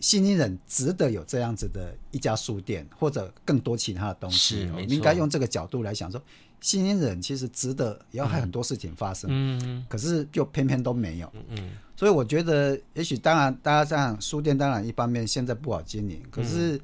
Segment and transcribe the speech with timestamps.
[0.00, 4.68] 新营人值得有这样子的一家书店，或者更多其他的东西。
[4.68, 6.22] 是，应该用这个角度来想说，
[6.60, 9.28] 新营人其实值得，也要还很多事情发生。
[9.32, 11.32] 嗯，可是就偏偏都没有。
[11.48, 16.80] 嗯，所以我觉得，也许当然，大家这样书店当然一方面现在不好经营，可是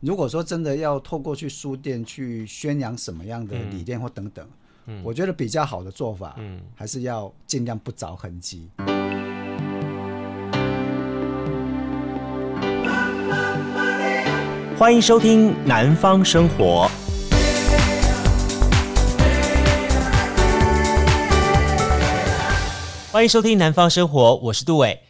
[0.00, 4.48] 如果说真的要透过去书店去宣扬什么样的理念或等等，
[4.86, 8.70] 嗯，我觉得比较好的做法，嗯，还是要尽量不着痕迹。
[14.76, 16.90] 欢迎收听《南方生活》。
[23.12, 25.00] 欢迎收听《南方生活》，我是杜伟。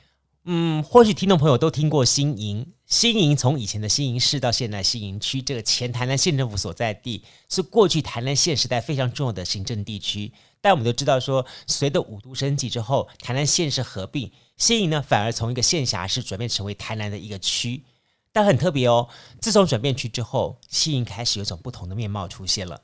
[0.44, 10.30] 嗯，或许听众朋友都听过新营，新营从以前的新营市到现在新营区，这个前台南县政府所在地，是过去台南县时代非常重要的行政地区。
[10.60, 17.82] 但我们都知道说，随着五都升级之后，台南县市合并，新营呢反而从一个县辖市转变成为台南的一个区。
[18.34, 19.08] 但很特别哦，
[19.40, 22.82] 自从转变区之后，新营开始有种不同的面貌出现了。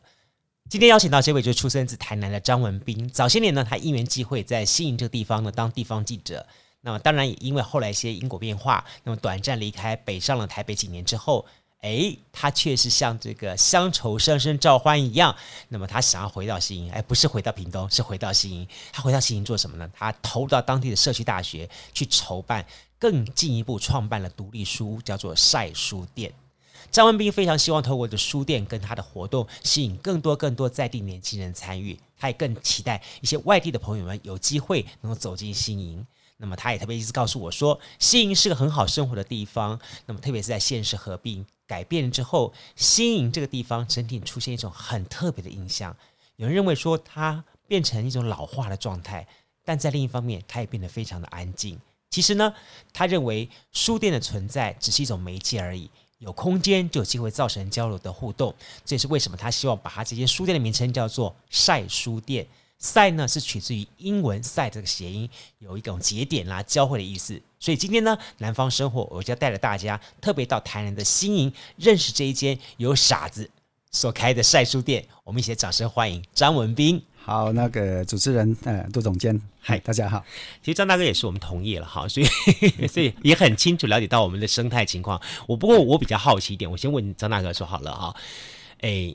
[0.68, 3.08] 今天邀请到这位就是出生自台南的张文斌。
[3.08, 6.46] 早些年呢，他因缘际会在新营这个地方呢当地方记者。
[6.82, 11.44] 那么当然也因为后来一些因果变化，那么短暂离开北上了台北几年之后，
[11.80, 15.34] 哎，他却是像这个乡愁声声召唤一样，
[15.68, 18.68] 那么他想要回到新营，哎，不是回到屏东，是回到新营。
[18.92, 19.90] 他回到新营做什么呢？
[19.92, 22.64] 他投入到当地的社区大学去筹办。
[23.00, 26.32] 更进一步创办了独立书屋，叫做晒书店。
[26.90, 31.98] 张文斌非常希望透过这书店跟他的活动，吸引更多更多在地年轻人参与。
[32.18, 36.06] 他也更期待一些外地的朋友们有机会能够走进新营。
[36.36, 39.80] 那么他也特别一直告诉我说，新营是个很好生活的地方。
[40.06, 45.96] 那么特别是在县市合并改变之后，新营这个地方整体出现一种很特别的印象。
[46.36, 49.26] 有人认为说它变成一种老化的状态，
[49.64, 51.78] 但在另一方面，它也变得非常的安静。
[52.10, 52.52] 其实呢，
[52.92, 58.52] 他认为书店的存在只是一种媒介而已，有空间就有机会造成交流的互动。
[58.84, 62.46] 这也是为什么他希望把他这间书店的名称叫做“晒书店”。
[62.80, 65.28] 晒呢是取自于英文“晒”这个谐音，
[65.58, 67.40] 有一种节点啦、交汇的意思。
[67.60, 73.48] 所以今天呢，南方生活我就要带着大家特别到台南的新营，认识这一间由傻子
[73.92, 75.06] 所开的晒书店。
[75.24, 77.00] 我们一起掌声欢迎张文斌。
[77.22, 80.24] 好，那个主持人，呃，杜总监，嗨，大家好。
[80.62, 82.26] 其实张大哥也是我们同业了哈，所以
[82.88, 85.20] 所以也很清楚了解到我们的生态情况。
[85.46, 88.16] 我不过我比较好奇一点，我先问张大哥说好了哈，
[88.80, 89.14] 哎，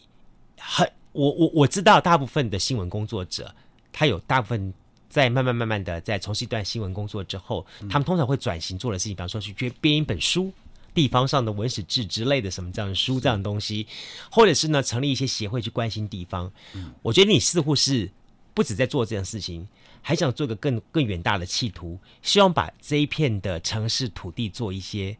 [0.60, 3.54] 很我我我知道大部分的新闻工作者，
[3.92, 4.72] 他有大部分
[5.10, 10.54] 在慢慢慢慢的在从事一段新闻工作之后，他们通常会转型做的事情，比方说去编编一本书。
[10.96, 13.86] 地方上的文史志之类的什么这样的书这样的东西，
[14.32, 16.52] 或者是呢成立一些协会去关心地方。
[16.74, 18.10] 嗯，我觉得你似乎是
[18.54, 19.68] 不止在做这件事情，
[20.02, 25.18] 还想做个更更远大的企图，希望把这一片的城市土地做一些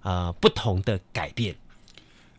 [0.00, 1.54] 呃不同的改变。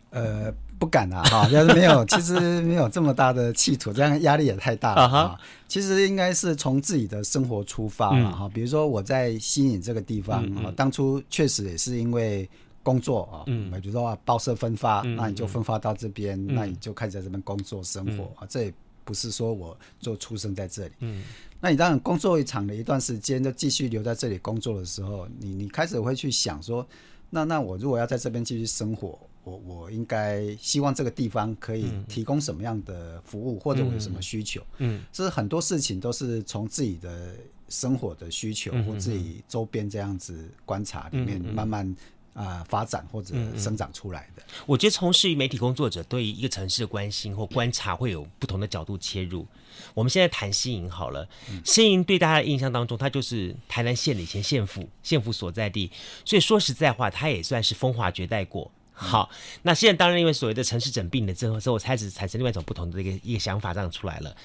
[0.09, 5.39] 呃，不敢啊，哈， 要是没有，其实没有这么大的企图，这样压力也太大了哈。
[5.69, 12.49] 其实应该是从自己的生活出发嘛，哈，比如说我在新营这个地方啊，当初确实也是因为。
[12.85, 18.47] 工作啊，嗯，比如说啊，报社分发，嗯，那你就分发到这边，嗯，那你就开始在这边工作生活啊，嗯。
[18.49, 18.73] 这也
[19.05, 21.23] 不是说我就出生在这里，嗯，
[21.61, 26.85] 那你当然工作一长的一段时间，就继续留在这里工作的时候，你你开始会去想说，
[27.29, 34.61] 那那我如果要在这边继续生活，我我应该希望这个地方可以提供什么样的服务，或者我有什么需求？
[34.77, 37.35] 嗯，这是很多事情都是从自己的
[37.69, 41.95] 生活的需求或自己周边这样子观察里面慢慢。
[42.35, 44.41] 啊、呃，发展或者生长出来的。
[44.65, 49.45] 我觉得从事于媒体工作者对于一个城市的关心或观察，会有不同的角度切入。
[49.93, 51.29] 我们现在谈新营好了，
[51.63, 55.91] 新营对大家的印象当中，它就是台南县的以前县府，县府所在地。
[56.25, 58.71] 所以说实在话，它也算是风华绝代过。
[58.93, 59.29] 好，
[59.63, 64.35] 那现在当然因为所谓的城市整并了之后，之后开始产生另外一种不同的一个一个想法，这样出来了。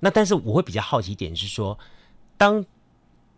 [0.00, 1.78] 那但是我会比较好奇一点是说，
[2.36, 2.64] 当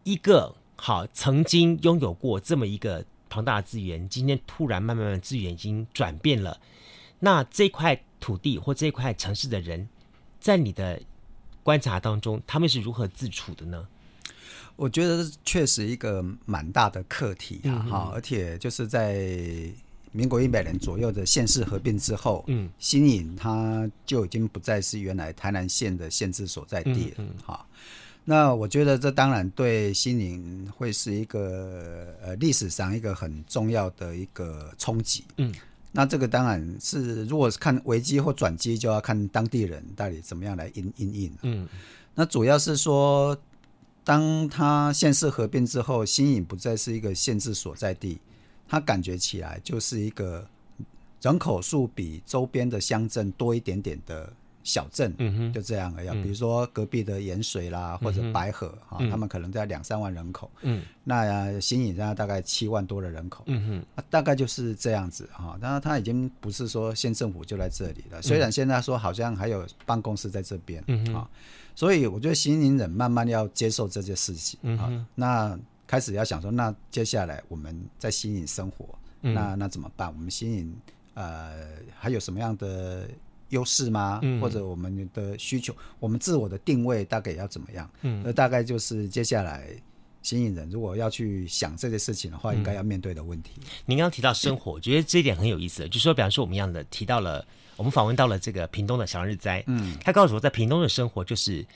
[0.04, 3.04] 一个好曾经拥有过这么一个。
[3.32, 6.60] 庞大的资源，今天突然慢慢慢资源已经转变了，
[7.21, 9.89] 那这块土地或这块城市的人，
[10.41, 11.00] 在你的
[11.62, 13.86] 观察当中，他们是如何自处的呢？
[14.74, 19.24] 我觉得确实一个蛮大的课题啊，哈、嗯，而且就是在
[20.12, 27.65] 民国一百年左右的县市合并之后，嗯，新营它就已经不再是原来台南县的县治所在地了，嗯，哈。
[28.24, 35.24] 那我觉得这当然对新营会是一个呃历史上一个很重要的一个冲击。
[35.39, 35.53] 嗯，
[35.91, 41.33] 那这个当然是如果是看危机或转机，就要看当地人到底怎么样来因因应。
[41.42, 41.66] 嗯，
[42.15, 43.36] 那主要是说，
[44.04, 48.18] 当它县市合并之后，新营不再是一个县治所在地，
[48.71, 50.49] 它感觉起来就是一个
[51.21, 54.33] 人口数比周边的乡镇多一点点的。
[54.63, 55.11] 小镇，
[55.55, 56.22] 就这样而已。
[56.22, 65.57] 比如说隔壁的盐水啦，或者白河啊，他们可能在两三万人口，嗯，那新营现在大概七万多的人口，嗯哼，大概就是这样子哈。
[65.63, 71.27] 当然，他已经不是说县政府就在这里了，虽然现在说好像还有办公室在这边，嗯啊，
[71.75, 75.59] 所以我觉得新营人慢慢要接受这件事情，嗯，那
[75.91, 78.87] 开始要想说，那接下来我们在新营生活，
[79.21, 80.07] 那那怎么办？
[80.15, 80.77] 我们新营
[81.15, 81.66] 呃
[81.98, 83.09] 还有什么样的？
[83.51, 84.21] 优势吗？
[84.41, 87.91] 或者我们的需求，嗯、我们自我的定位大概要怎么样？
[88.03, 89.66] 嗯，那大概就是接下来
[90.22, 93.54] 吸引人如果要去想这些事情的话，应该要面对的问题。
[93.57, 95.89] 嗯、您刚刚提到生活，我觉得这一点很有意思。
[95.89, 97.45] 就是说，比方说我们一样的提到了，
[97.75, 101.66] 我们访问到了这个屏东的小日灾，嗯，他告诉我，在屏东的生活就是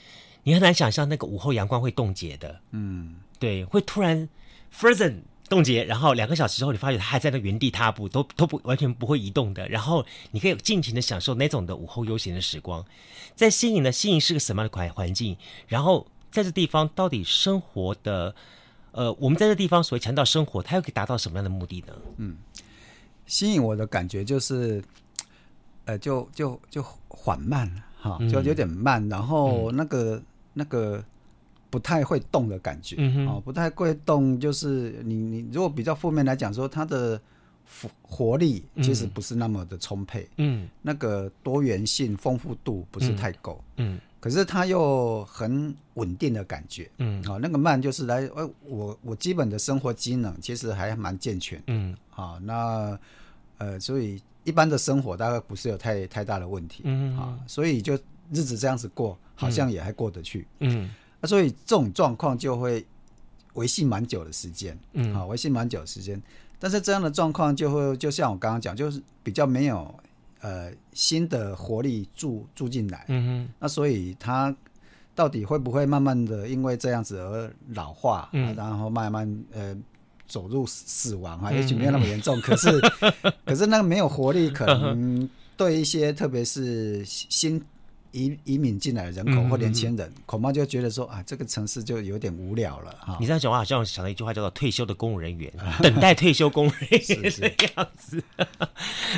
[0.43, 4.29] 你很难想象那个午后阳光会冻结的，嗯，对，会突然
[4.73, 5.21] frozen。
[5.47, 9.69] 冻结，然后两个小时之后，你发觉它还在那原地踏步，都都不完全不会移动的。
[9.69, 12.83] 然后你可以尽情的享受那种的午后悠闲的时光。
[13.35, 15.37] 在新营的新营是个什么样的环环境？
[15.67, 18.33] 然后在这地方到底生活的，
[18.91, 21.93] 呃，我们在这地方所谓强调生活，它又可以达到什么样的目的呢？
[22.17, 22.37] 嗯，
[23.27, 24.83] 吸引我的感觉就是，
[25.85, 27.71] 呃，就就就缓慢
[28.01, 30.23] 哈，就有点慢，然后那个、嗯、
[30.53, 31.05] 那个。
[31.75, 37.19] 不太会动的感觉，嗯，哦，不太会动，就是你你如果比较负面来讲说，它的
[37.81, 52.97] 活活力其实不是那么的充沛，嗯，那个多元性、丰富度不是太够，嗯，可是它又很稳定的感觉，嗯，哦，那个慢就是来，呃，我我基本的生活机能其实还蛮健全，嗯，好，那
[53.57, 57.95] 呃，所以一般的生活大概不是有太太大的问题，嗯，啊，所以就
[58.31, 60.89] 日子这样子过，好像也还过得去，嗯。
[61.25, 62.85] 所以这种状况就会
[63.53, 66.21] 维系蛮久的时间，嗯，好，维系蛮久的时间。
[66.59, 69.93] 但是这样的状况就会，就像我刚刚讲，就是比较没有
[70.41, 73.53] 呃新的活力注注进来，嗯哼。
[73.59, 74.55] 那所以它
[75.13, 79.75] 到底会不会慢慢的因为这样子而老化，嗯，然后慢慢呃
[80.27, 81.51] 走入死亡啊？
[81.51, 82.69] 也许没有那么严重， 可是
[83.45, 87.61] 可是那个没有活力，可能 对一些特别是新。
[88.15, 93.17] 移移民进来的人口或年轻人，恐怕就觉得说啊，这个城市就有点无聊了哈。
[93.19, 95.51] 你这样讲话，好像我想到一句话，叫做“退休的公务人员”，
[95.83, 98.23] 等待退休公务人员这 样子。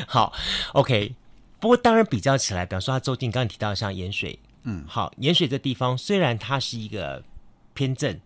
[0.07, 0.33] 好
[0.73, 1.13] ，OK。
[1.59, 7.23] 不过当然比较起来，比方说他周静刚刚提到像盐水，嗯，好，盐水这地方虽然它是一个
[7.73, 8.19] 偏镇，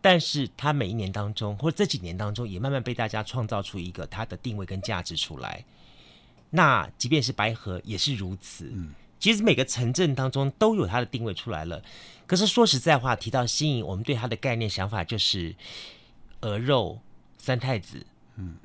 [0.00, 5.64] 但是它每一年当中或者这几年当中，也慢慢被大家创造出一个它的定位跟价值出来。
[6.50, 8.92] 那即便是白河也是如此，嗯。
[9.22, 11.80] 其实每个城镇当中都有它的定位出来了，
[12.26, 15.54] 可是说实在话，提到新营，我们对它的概念想法就是
[16.40, 16.98] 鹅肉
[17.38, 18.04] 三太子，
[18.36, 18.56] 嗯，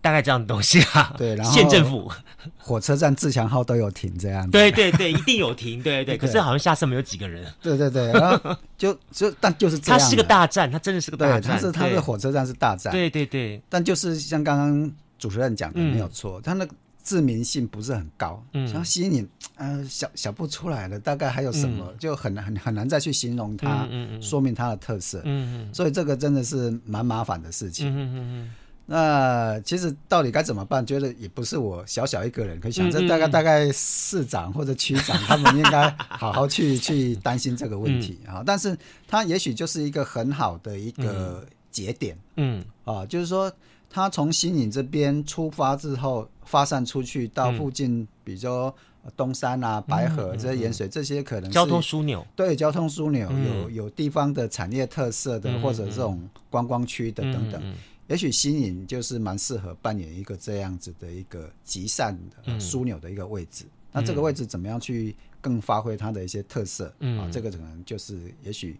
[0.00, 1.12] 大概这样的东西啊。
[1.18, 2.08] 对，然后县政府
[2.56, 4.52] 火车站自强号都有停这样子。
[4.52, 5.82] 对对对，一定有停。
[5.82, 7.44] 对对对，可是好像下车没有几个人。
[7.60, 9.98] 对对对，然后就就但就是这样。
[9.98, 11.42] 它是个大站，它真的是个大站。
[11.42, 12.92] 它是它的火车站是大站。
[12.92, 16.64] 对对对，但就是像刚刚主持人讲的没有错，它那
[17.06, 17.16] 个。
[17.16, 28.54] 知名性不是很高，嗯，想吸引你，呃，想想不出来了，大概还有什么，嗯、就很难很很难再去形容它，嗯嗯嗯、说明它的特色，嗯嗯，所以这个真的是蛮麻烦的事情，嗯嗯嗯。
[28.86, 30.84] 那其实到底该怎么办？
[30.84, 38.42] 觉得也不是我小小一个人可以想，这大概 大概市长或者区长他们应该好好去去担心这个问题啊。
[38.44, 38.76] 但是
[39.06, 43.50] 它也许就是一个很好的一个节点，嗯啊，就是说。
[43.88, 48.74] 他从新营这边出发之后，发散出去到附近，比如说
[49.16, 52.26] 东山啊、白河这些盐水，这些可能是交通枢纽。
[52.36, 57.74] 对，交通枢纽有有地方的产业特色的，或者这种观光区的等等。
[58.08, 63.64] 也许新营就是蛮适合扮演一个这样子的一个集散的枢纽的一个位置。
[63.92, 66.86] 那这个位置怎么样去更发挥它的一些特色
[67.18, 67.30] 啊？
[67.32, 68.78] 这个可能就是也许。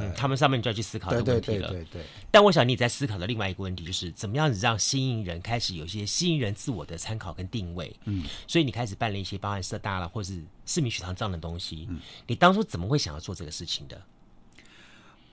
[0.00, 1.68] 嗯，他们上面就要去思考这个问题了。
[1.68, 2.02] 对对对。
[2.30, 7.94] 但我想你在思考的另外一个问题就是，怎么样子让新营人开始有一些新营人自我的参考跟定位？
[8.04, 11.86] 嗯，所以你开始办了一些包含社大了，或是市民学堂这样的东西。
[11.88, 14.02] 嗯，你当初怎么会想要做这个事情的？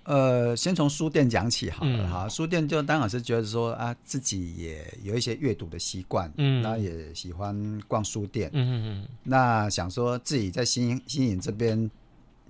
[0.04, 2.30] 呃，先从书店讲起好了哈。
[2.30, 9.08] 书店就当然是觉得说啊，自己也有一些阅读的习惯，嗯，那也喜欢逛书店，嗯嗯嗯。
[9.24, 11.90] 那想说自己在新新营这边。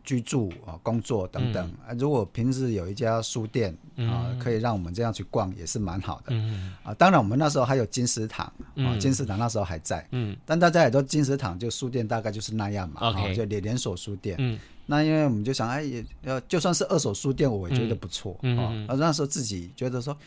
[0.03, 6.35] 居住啊，工作等等啊，如果平时有一家书店啊，可以让我们这样去逛，也是蛮好的。
[6.83, 10.05] 啊，当然我们那时候还有金石堂啊，金石堂那时候还在。
[10.11, 14.35] 嗯，但大家也都金石堂就书店大概就是那样嘛，啊，就连连锁书店。
[14.39, 18.95] 嗯，那因为我们就想，哎，也要就算是二手书店，我也觉得不错啊。
[18.95, 20.17] 那时候自己觉得说，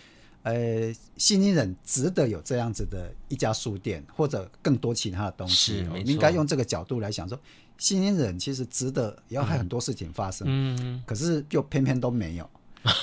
[0.43, 5.85] 呃，新营人值得有这样子的一家书店，或者更多其他的东西。
[5.89, 7.39] 我们应该用这个角度来想说，
[7.79, 10.47] 新营人其实值得，也要还很多事情发生。
[10.49, 12.49] 嗯，可是就偏偏都没有。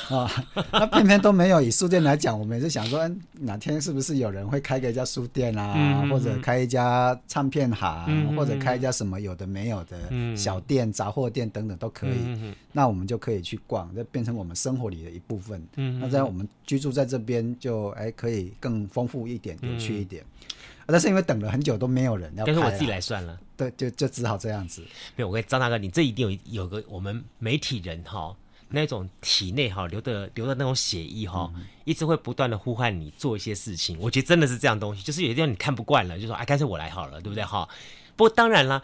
[0.09, 0.29] 啊，
[0.71, 1.59] 那偏偏都没有。
[1.59, 3.09] 以书店来讲，我们也是想说，
[3.39, 9.97] 哪天是不是有人会开个一家书店啊，嗯、或者开一家唱片行，嗯、或者开一家什么有的没有的
[10.37, 12.19] 小店、杂货店等等都可以。
[12.25, 15.59] 嗯、那我们就可以去逛，就变成我们生活里的一部分。
[15.77, 20.23] 嗯、那在我们居住在这边，就哎可以更丰富一点、有趣一点。
[20.23, 20.53] 嗯、
[20.85, 23.35] 但是因为等了很久都没有人要开，但是我自己来算了。
[23.69, 24.81] 对，就就只好这样子。
[25.15, 28.35] 没有，我跟张大哥，你这一定有有个我们媒体人哈。
[28.73, 33.97] 那种体内哈流的流的那种血液哈，嗯、一直会不断的呼唤你做一些事情。
[33.99, 37.67] 我觉得真的是这样东西，就是有些地方你看不惯了，就说哎，干脆我来好了，对不对哈？
[38.15, 38.81] 不过当然啦，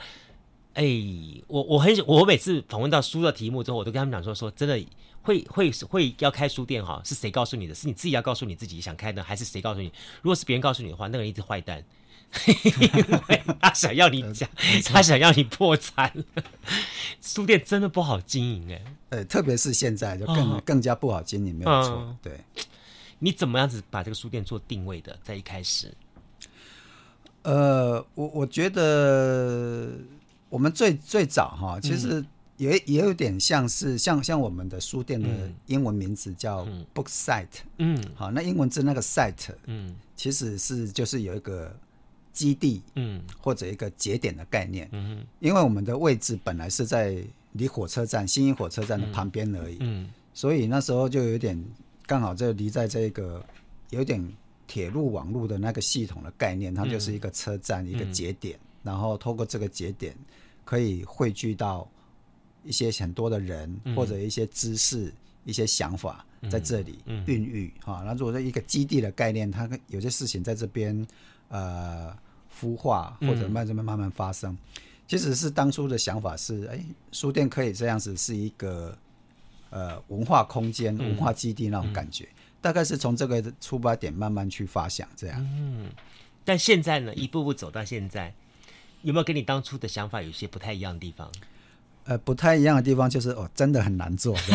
[0.74, 0.84] 哎，
[1.48, 4.78] 我我很我每次访问到书的题目之后，我都跟他们讲说说真的
[5.22, 7.74] 会会会要开书店哈，是谁告诉你的？
[7.74, 9.90] 是你自己要告诉你自己想开的，还是谁告诉你？
[10.22, 11.82] 如果是别人告诉你的话，那个人一直坏蛋。
[12.46, 14.48] 因为他想要你讲，
[14.86, 16.12] 他想要你破产。
[17.22, 21.96] 书店真的不好经营哎，呃，特别是现在就更、哦、更加不好经营，没有错。
[21.96, 22.40] 嗯、对，
[23.20, 25.18] 你怎么样子把这个书店做定位的？
[25.24, 25.92] 在一开始，
[27.44, 29.90] 呃，我我觉得
[30.50, 32.24] 我们最最早哈，其实
[32.58, 35.30] 也也有点像是像像我们的书店的
[35.66, 41.76] 英文名字叫 Book Site，嗯，好，那英文字那个 Site，嗯，其实是就是有一个。
[42.38, 47.18] 基地，嗯，或者一个节点的概念，嗯，因为我们的位置本来是在
[47.54, 51.60] 离火车站新营火车站的旁边而已，嗯，所以那时候就有点
[52.06, 53.44] 刚好就离在这个
[53.90, 54.24] 有点
[54.68, 60.16] 铁路网络的那个系统的概念，它就是一个车站一个节点，然后透过这个节点
[60.64, 61.90] 可以汇聚到
[62.64, 65.12] 一些很多的人或者一些知识、
[65.44, 68.04] 一些想法在这里孕育哈。
[68.06, 71.08] 那如果说一个基地的概念，它有些事情在这边
[71.50, 72.16] 呃。
[72.60, 74.58] 孵化或者慢慢慢慢发生，嗯、
[75.08, 76.80] 其实是当初的想法是，哎，
[77.12, 78.98] 书店可以这样子，是一个
[79.70, 85.40] 呃文化空间、文化基地那种感觉，嗯、大概是从这个出发点慢慢去发想这样。
[85.40, 85.90] 嗯，
[86.44, 88.34] 但现在呢，一步步走到现在，
[89.02, 91.32] 有没有跟你当初的想法有些不太一样的地方？
[92.06, 94.34] 呃，不太一样的地方就是哦，真的很难做。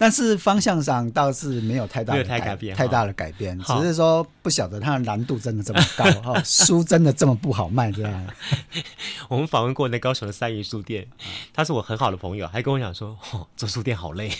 [0.00, 8.26] 但是方向上倒是没有太大的改，改变，太大的改变，只是说不晓得它的难度真的这么高哈， 书真的这么不好卖这样。
[9.28, 11.06] 我们访问过那高雄的三余书店，
[11.52, 14.30] 他是我很好的朋友，还跟我讲说，哦，做书店好累。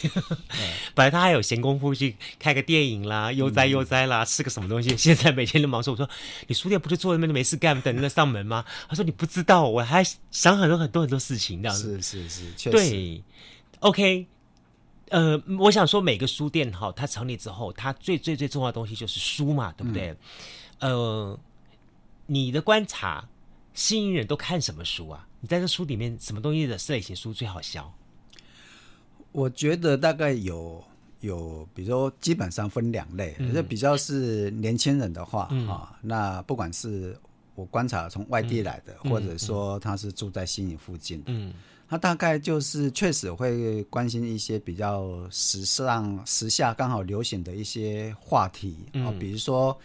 [0.94, 4.96] 本来他还有闲工夫去开个电影啦，悠哉悠哉啦，吃个什么东西。
[4.96, 6.08] 现在每天都忙说，我说
[6.46, 8.64] 你书店不是坐在那边没事干，等着上门吗？
[8.88, 12.00] 他说你不知道，我还想很多很多很多事情这样子。
[12.00, 12.72] 是是是，确实。
[12.72, 13.22] 对
[13.80, 14.26] ，OK。
[15.10, 20.16] 呃，我想说，每个书店哈，它成立之后，它最最最重要的东西就是书嘛，对不对？
[20.78, 21.40] 嗯、呃，
[22.26, 23.28] 你的观察，
[23.74, 25.26] 新营人都看什么书啊？
[25.40, 27.92] 你在这书里面，什么东西的类型书最好销？
[29.32, 30.82] 我觉得大概有
[31.20, 37.18] 有，比如说基本上分两类，就、嗯、比较是年轻人的话，哈、嗯哦，那不管是
[37.56, 41.52] 我观察从外地来的，嗯、或者说他是住在新营附近的，嗯。
[41.90, 49.76] 他大概就是确实会关心一些比较时尚、时下刚好流行的一些话题啊，嗯、比如说，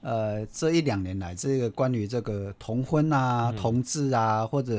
[0.00, 4.74] 呃，这一两年来这个关于这个同婚啊、嗯、同志啊或者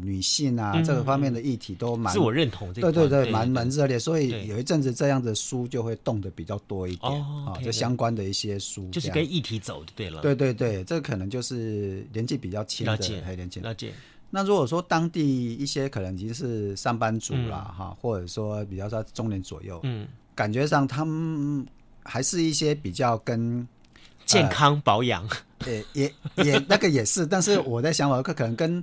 [0.00, 7.12] 女性啊、嗯、这个方面的议题都蛮自我认同，对对对，蛮蛮热烈，所以有一阵子这样的书就会动的比较多一点
[7.44, 13.92] 啊，这相关的一些书就是跟议题走就对了，对对对，这可能就是年纪比较轻的，还年轻，了解。
[14.34, 21.64] 那如果说当地一些可能已经是上班族啦，哈、嗯，或者说比较在中年左右，嗯，感觉上他们
[22.02, 23.68] 还是一些比较跟
[24.26, 25.28] 健康保养，
[25.66, 28.82] 呃，也也也那个也是，但是我在想我可可能跟。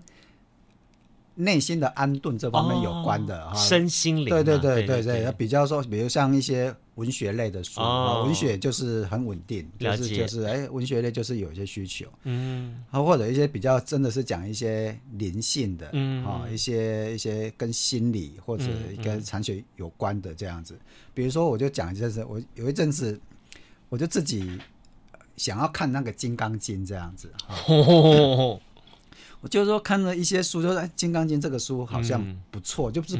[1.41, 7.79] 内心的安顿这方面有关的哈，身心灵，对对对对对，比较说，比如像一些文学类的书，
[8.25, 18.65] 文学就是很稳定，就是就是哎，文学类就是有一些需求，嗯，或者一些比较真的是讲一些灵性的，嗯，啊，一些一些跟心理或者
[19.03, 20.77] 跟禅学有关的这样子，
[21.13, 23.19] 比如说我就讲一阵子，我有一阵子
[23.87, 24.59] 我就自己
[25.37, 27.31] 想要看那个《金刚经》这样子。
[29.41, 33.15] 我就是说看了一些书，就金刚经》这个书好像不错，嗯、就是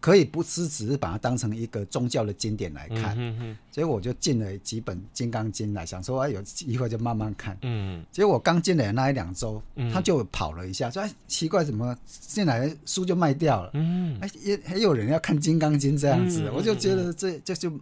[0.00, 3.16] 可以不是只是把它当成一个宗教的经典来看。
[3.18, 7.56] 嗯、哼哼所以我就进了几本《金刚经》来，想说哎，有机会就慢慢看。
[7.62, 13.70] 嗯，结果我刚进来的那一两周，嗯、他就跑了一下，说哎，奇怪，怎么进来书就卖掉了？
[13.74, 17.72] 嗯，哎，也还有人要看《金刚经》这样子，嗯、我就觉得这这就。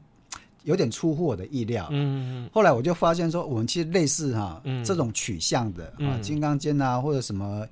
[0.64, 1.86] 有点出乎我的意料。
[1.92, 7.64] 嗯，后来我就发现说，我们其实类似哈、啊、这种取向的啊，《金刚经》啊，或者什么。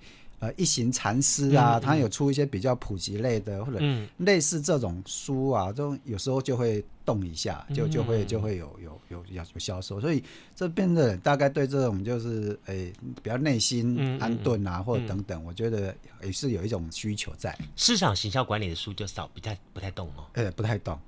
[0.45, 3.79] 呃，一行禅师啊，他、嗯、有出一些比较普及类的，嗯、或者
[4.19, 9.99] 类似这种书啊，都有时候就会动一下，就就会就会有有有有有销售。
[9.99, 10.23] 所以
[10.55, 17.57] 这边的大概对这种就是诶、欸、比较内心安顿啊，或者等等，我觉得也是有一种需求在。
[17.75, 20.27] 市场行销管理的书就少，不太不太动哦。
[20.35, 20.99] 哎、欸，不太动。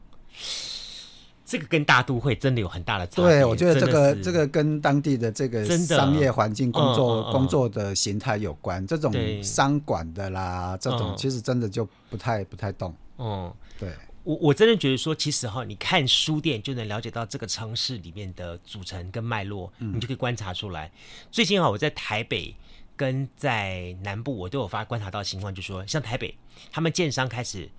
[1.46, 3.30] 这个跟大都会真的有很大的差别。
[3.30, 8.84] 对，我觉得这个这个跟当地的这个商业环境、工作、嗯嗯、工作的形态有关。
[8.84, 12.92] 这种商管的啦，这种其实真的就不太不太动。
[13.18, 13.88] 嗯，对。
[14.24, 20.90] 我我真的觉得说，其实哈，你看书店就能了解到这个城市里面的组成跟脉络，嗯、你就可以观察出来。
[21.30, 22.52] 最近啊，我在台北
[22.96, 26.36] 跟在南部，我都有发观察到情况，就是说像台北，
[26.72, 27.70] 他们建商开始。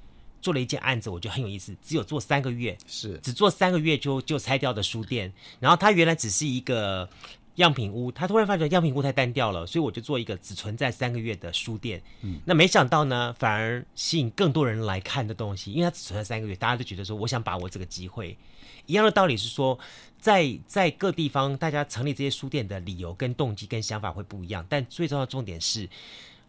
[0.47, 1.75] 做了一件案子，我觉得很有意思。
[1.83, 5.33] 只有做三个月，是只做三个月就就拆掉的书店。
[5.59, 7.09] 然后他原来只是一个
[7.55, 12.01] 样品屋，他突然发觉样品屋太单调了，所以我就做一个只存在三个月的书店。
[12.21, 18.37] 嗯，那没想到呢，反而吸引更多人来看的东西，因为它只存在三个月，大家都觉得说，我想把握这个机会。
[18.85, 19.77] 一样的道理是说，
[20.17, 25.89] 在在各地方，大家成立这些书店的理由跟动机跟想法会不一样，但最重要的重点是，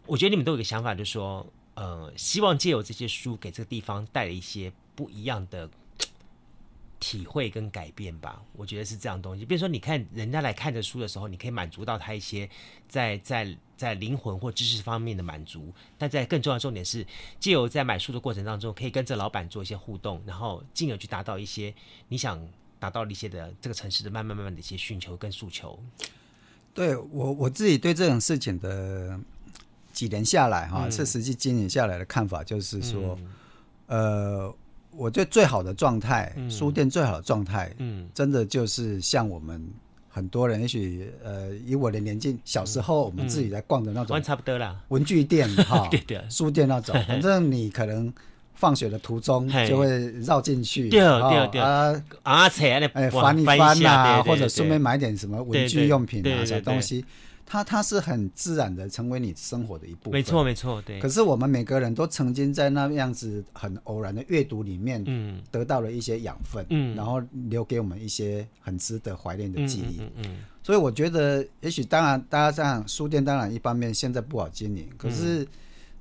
[0.05, 1.45] 我觉得你们都有个想法，就是说。
[1.79, 5.69] 呃，希望借由这些书给这个地方带来一些不一样的
[6.99, 8.41] 体会跟改变吧。
[8.57, 9.45] 我觉得是这样东西。
[9.45, 12.49] 比如说，你看人家来看这书的时候，你可以满足到他一些
[12.89, 15.71] 在在在灵魂或知识方面的满足。
[15.97, 17.07] 但在更重要的重点是，
[17.39, 21.73] 借由在买书的过程当中，可以跟这老板做一些互动，然后进而去达到一些
[22.09, 22.45] 你想
[22.77, 25.81] 达到一些的这个城市的慢慢慢慢的一些需求跟诉求。
[26.73, 29.17] 对我我自己对这种事情的。
[29.99, 33.19] 几年下来哈，是实际经营下来的看法，就是说，
[33.87, 34.55] 嗯、呃，
[34.91, 39.61] 我觉得最好的状态，嗯、书店最好的状态，嗯，真的就是像我们
[40.07, 45.89] 很多人，也许呃，以我的年纪，小时候我们自己在逛的那种，差不多啦，文具店哈，
[46.31, 48.09] 书店那种，反正你可能
[48.53, 51.59] 放学的途中就会绕进去，对对对。
[51.59, 52.47] 啊啊，
[52.93, 57.03] 哎翻一翻呐，或者顺便买点什么文具用品啊，小东西。
[57.51, 60.99] 它它是很自然的成为你生活的一部分，没错没错，对。
[60.99, 70.37] 可是我们每个人都曾经在那样子很偶然的阅读里面，嗯，得到了一些养分，嗯，然后留给我们一些很值得怀念的记忆，嗯嗯，嗯。
[70.61, 75.47] 所以我觉得，也许当然，大家这样书店当然一方面现在不好经营，可是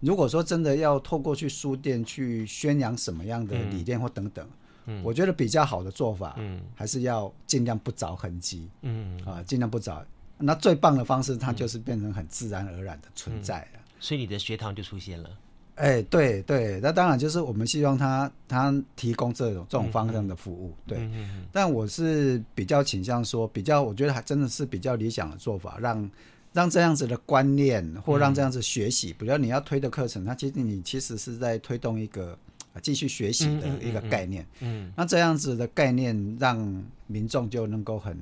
[0.01, 4.47] 如果说真的要透过去书店去宣扬什么样的理念或等等，
[4.85, 9.19] 嗯，我觉得比较好的做法，嗯，还是要尽量不着痕迹，嗯。
[9.25, 10.05] 啊，尽量不着。
[10.39, 13.81] 那最棒的方式，它就是变成很自然而然的存在了。
[14.01, 15.29] 所以你的学堂就出现了。
[15.75, 20.71] 哎、欸，对对，那当然就是我们希望他他提供这种这种方向的服务。
[20.71, 26.11] 嗯、对、嗯，但我是比较倾向说，比较我觉得还真的是比较理想的做法，让
[26.53, 32.37] 让这样子的观念或让这样子学习，比如你要推的课程，它其实你其实是在推动一个
[32.83, 34.45] 继续学习的一个概念。
[34.61, 38.19] 嗯，那这样子的概念让民众就能够很。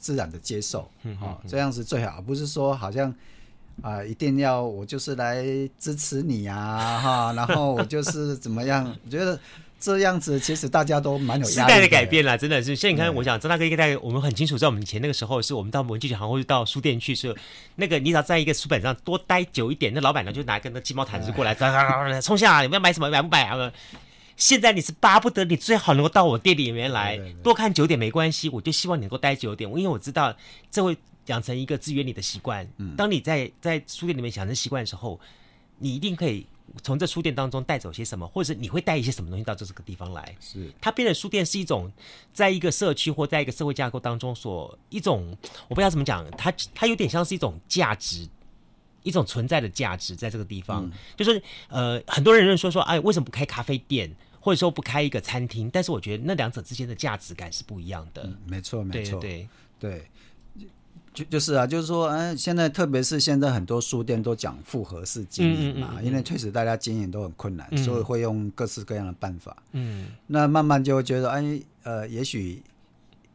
[0.00, 3.08] 自然的接受，哦，这样是最好，不是说好像
[3.82, 5.44] 啊、呃，一定要我就是来
[5.78, 8.84] 支持你啊，哈，然后我就是怎么样？
[9.04, 9.38] 我觉得
[9.78, 11.46] 这样子其实大家都蛮有。
[11.46, 12.74] 时代的改变了，真的是。
[12.74, 17.34] 像你看，我想张大哥一个代，我们很清楚，在我们以前那个时候，是我们到文具行或者到书店去，是
[17.76, 21.54] 那个你只要在一个书本上多待久一点，那老板呢就拿一个那鸡毛毯子过来，
[22.20, 23.72] 冲下，你们要买什么买不买啊？
[24.40, 30.34] 现在你是巴不得你最好能够到我店里面来，对对对，多看久点没关系，我就希望你能够待久点，因为我知道
[30.70, 32.66] 这会养成一个制约你的习惯。
[32.78, 35.20] 嗯，当你在在书店里面养成习惯的时候，
[35.76, 36.46] 你一定可以
[36.82, 40.34] 从这书店当中带走些什么，或者是你会带一些什么东西到这这个地方来。
[40.40, 41.92] 是，它变得书店是一种
[42.32, 45.36] 在一个社区或在一个社会架构当中所一种，
[45.68, 48.26] 我不知道怎么讲，它它有点像是一种价值，
[49.02, 50.86] 一种存在的价值在这个地方。
[50.86, 54.10] 嗯、就是呃，很多人认为说说，哎，为什么不开咖啡店？
[54.40, 58.22] 或者说不开一个餐厅，但是我觉得那两者之间的价值感是不一样的。
[58.24, 59.48] 嗯、没错，没错，对
[59.78, 60.08] 对，
[61.12, 69.56] 就就是啊，就是说，嗯，现在特别是现在很多书店都讲复合式经营嘛，因为确实大家经营都很困难，嗯，所以会用各式各样的办法。
[69.72, 72.62] 嗯，那慢慢就会觉得，哎，呃，也许。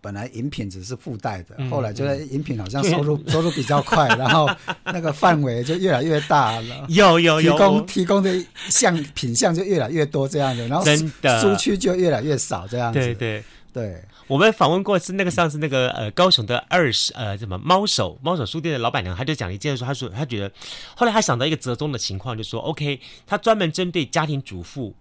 [0.05, 4.47] 本来饮品只是附带的，后来觉得饮品好像收入、嗯、 收入比较快，然后
[4.83, 6.85] 那个范围就越来越大了。
[6.89, 12.99] 有有有，提供提供的项品项就越来越多这样的，然后真的书区就越来越少这样子。
[12.99, 20.51] 对对对，我们访问过是那个上次那个呃高雄的二十呃什么猫手猫手书店的老板娘，她就讲了一件事，她说她觉得
[20.95, 24.93] 后来她想到一个折中的情况，就说 OK，她专门针对家庭主妇。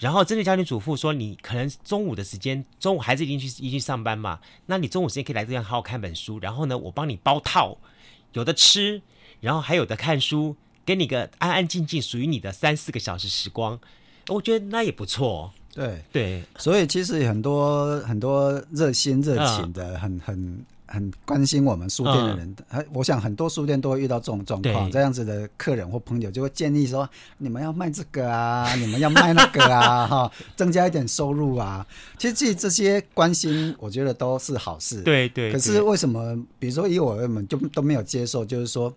[0.00, 7.76] 然后针对家庭主妇说，你可能中午的时间，中午孩子已经去已经去上班嘛，那你中午时间可以来这边好好看本书，然后呢，我帮你包套，
[8.32, 9.02] 有的吃，
[9.40, 13.78] 然后还有的看书，给你个安安静静属于你的三四个小时时光，
[14.28, 15.52] 我觉得那也不错。
[15.72, 20.66] 对对，所以其实很多很多热心热情的，嗯、很很。
[20.90, 31.86] 很关心我们书店的人，嗯、我想很多书店都会遇到这种状况，这样子的客人或朋友就会建议说：你们要卖这个啊， 你们要卖那个啊，哈，增加一点收入啊。
[32.18, 35.00] 其实，这些关心，我觉得都是好事。
[35.02, 35.52] 对对。
[35.52, 38.92] 可是为什么，比如说以我们就都没有接受，就是说。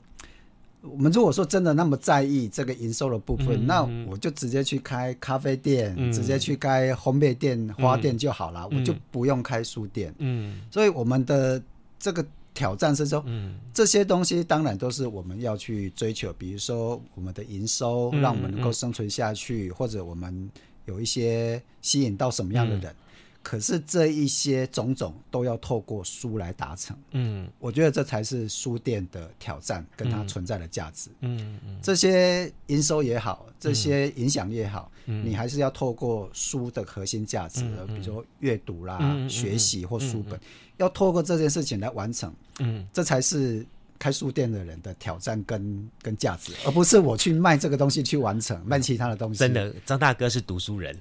[0.85, 10.13] 我们如果说真的那么在意这个营收的部分，嗯、那我就直接去开咖啡店，嗯、直接去开烘焙店、花店就好了，嗯、我就不用开书店。
[10.17, 11.61] 嗯，所以我们的
[12.03, 20.51] 这个挑战是说，嗯、这些东西当然都是我们要去追求，比如说我们的营收，让我们能够生存下去，嗯、或者我们
[20.83, 22.93] 有一些吸引到什么样的人。
[23.43, 31.79] 嗯可是这一些种种都要透过书来达成，嗯，我觉得这才是书店的挑战跟它存在的价值，嗯嗯，嗯。
[31.83, 40.41] 这些营收也好，这些影响也好，嗯、你还是要透过书的核心价值，嗯、比如说阅读啦、嗯、学习或书本，嗯、
[40.77, 43.65] 要透过这件事情来完成，嗯，这才是。
[44.03, 49.39] 开书店的人的挑战跟跟价值，而不是我去卖这个东西去完成卖其他的东西。
[49.39, 50.93] 真的，张大哥是读书人，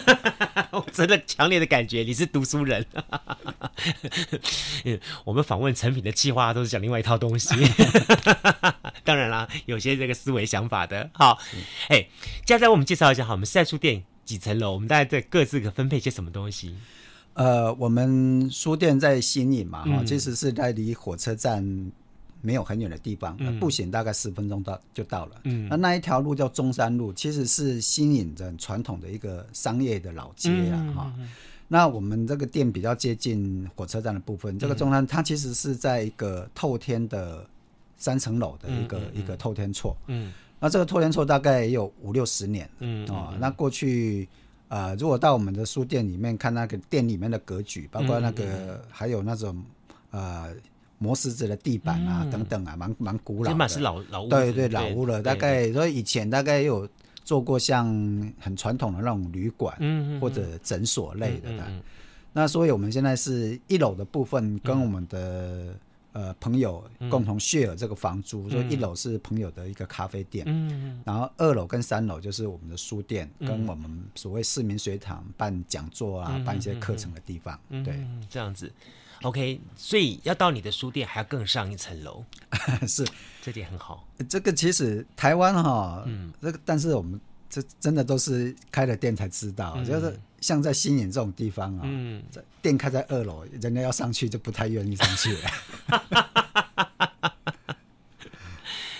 [0.70, 2.84] 我真的强烈的感觉你是读书人。
[5.24, 7.54] 我们访问成品的计划都是讲另外一套东西，
[9.04, 11.08] 当然啦，有些这个思维想法的。
[11.14, 11.38] 好，
[11.88, 12.04] 哎、嗯，
[12.44, 14.74] 接下来我们介绍一下，好，我们时代书店几层楼？
[14.74, 16.74] 我们大概在各自可分配些什么东西？
[17.32, 21.90] 呃，我们书店在新营嘛，哈、嗯，其实是在离火车站。
[22.40, 25.40] 没有很远的地方，步行大概十分钟到就到了。
[25.44, 30.92] 嗯，那那一条路叫中山路，其实是新营的传统的一个商业的老街啊。
[30.94, 31.28] 哈、嗯，
[31.66, 34.54] 那我们这个店比较接近火车站的部分。
[34.54, 37.44] 嗯、这个中山它其实是在一个透天的
[37.96, 39.96] 三层楼的一个、嗯、一个透天厝。
[40.06, 42.70] 嗯，那这个透天厝大概也有五六十年。
[42.78, 44.28] 嗯啊，那过去
[44.68, 49.60] 呃，如果到我们的书店里面看那个店里面的格局，包括那个、嗯、还有那种
[50.12, 50.54] 呃。
[50.98, 53.50] 磨石子的地板啊，嗯、等等啊，蛮蛮古老的。
[53.50, 54.28] 起码是老老屋。
[54.28, 55.22] 对对，老屋了。
[55.22, 56.88] 大概所以以前大概有
[57.24, 57.86] 做过像
[58.38, 61.50] 很传统的那种旅馆，嗯或者诊所类的。
[62.32, 65.74] 那所以我们现在是一楼的部分跟我们的
[66.18, 77.56] 呃朋友共同 share 这个房租，所以一楼是朋友的一个咖啡店，嗯然后二楼跟三楼就是我们的书店，跟我们所谓市民学堂办讲座啊，办一些课程的地方。
[77.84, 78.72] 对，这样子。
[79.22, 82.24] OK，所以要到你的书店还要更上一层楼，
[82.86, 83.06] 是。
[83.40, 84.06] 这点很好。
[84.28, 87.18] 这个其实台湾哈，嗯，这个但是我们
[87.48, 92.22] 这真的都是开了店才知道，嗯、就是像在新营这种地方啊，嗯，
[92.60, 95.40] 店开在二楼，人家要上去就不太愿意上去了。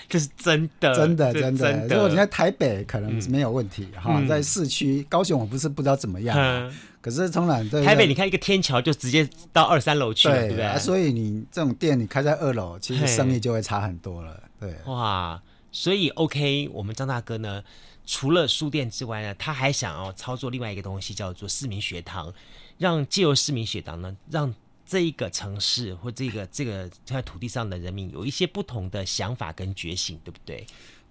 [0.09, 1.87] 这是真的，真的，真的。
[1.87, 4.19] 如果你在台北，可能是没有问题哈。
[4.27, 10.79] 在市区，高雄我不是不知道怎么样，可是从来台北，你看一个天桥就直接到二三楼去了，对不对？
[10.79, 14.41] 所以你这种店你开在二楼，其实生意就会差很多了。
[14.59, 15.39] 对，哇，
[15.71, 17.61] 所以 OK，我们张大哥呢，
[18.09, 22.33] 除了书店之外呢，他还想要操作另外一个东西，叫做市民学堂，
[22.79, 24.51] 让借由市民学堂呢，让。
[24.91, 30.65] 这一个城市或这个这个在土地上的人民有一些不同的想法跟觉醒，对不对？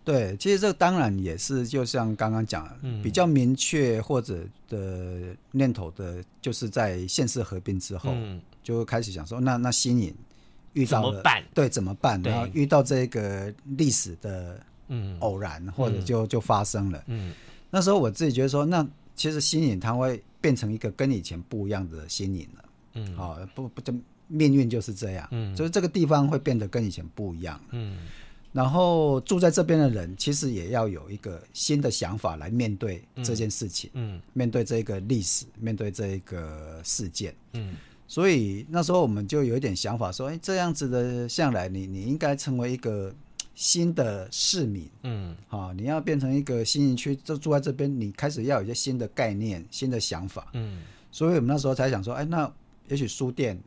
[0.04, 10.12] 对，其实这当然也是，就像刚刚讲，嗯、比较明确或者的念头的，就是在县市合并之后，嗯、就开始想说，那那新颖
[10.72, 11.44] 遇到了怎么办？
[11.54, 12.20] 对，怎么办？
[12.22, 14.60] 然后遇到这个历史的
[15.20, 17.02] 偶然，嗯、或者就就发生了。
[17.06, 17.32] 嗯，
[17.70, 22.64] 那时候我自己觉得说，那其实新营它会变成一个跟以前不一样的新营了。
[22.94, 23.94] 嗯，哦，不不，这
[24.26, 27.98] 命运就是这样，嗯，就是这个地方会变得跟以前不一样，嗯，
[28.52, 37.74] 然后住在这边的人其实也要有一个新的想法来面对这件事情，嗯，嗯，面对这个历史，面对这一个事件，嗯，
[38.06, 43.14] 所以那时候我们就有一点想法说，哎，这样子的向来你你应该成为一个
[43.58, 52.48] 新的市民，嗯，好，你要变成一个新营区，就住在这边，你开始要有一些新的概念、新的想法，嗯，所以我们那时候才想说，哎，那。
[52.90, 53.60] 也许书店，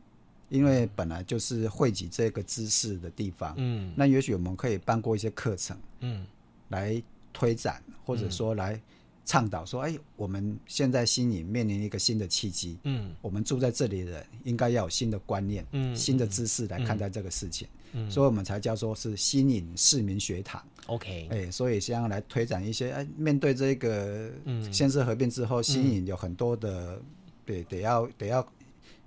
[0.48, 6.26] 因为本来就是汇集这个知识的地方，嗯，那也许我们可以办过一些课程，嗯，
[6.70, 7.00] 来
[7.32, 8.82] 推展，或者说来
[9.24, 17.78] 倡导说，哎，我们现在新营面临一个新的契机，嗯，我们住在这里的人应该要有新的观念，嗯，新的知识来看待这个事情，嗯，
[18.10, 27.00] 所以我们才叫做是新颖市民学堂，OK，哎，所以这样来推展一些，哎，面对这个，嗯，县市合并之后，新颖有很多的，
[27.44, 28.46] 对，得要得要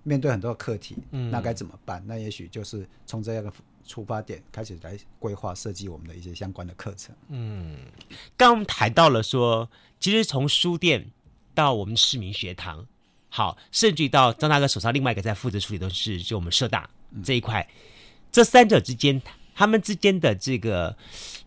[0.04, 2.04] 面对很多的课题，嗯，那该怎么办？
[2.06, 3.52] 那也许就是从这个。
[3.88, 7.16] 出发点开始来规划设计我们的一些相关的课程。
[7.30, 7.78] 嗯，
[8.36, 9.70] 刚刚我们谈到了说，
[10.00, 11.12] 其实从书店
[11.54, 12.84] 到我们市民学堂，
[13.30, 16.90] 好，甚至到张大哥手上另外一个在负责处理的是就我们社大
[17.24, 17.76] 这一块，嗯、
[18.36, 19.22] 这三者之间，
[19.56, 20.98] 他们之间的这个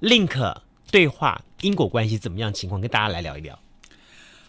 [0.00, 0.56] link
[0.90, 3.58] 对话因果关系怎么样情况，跟大家来聊一聊。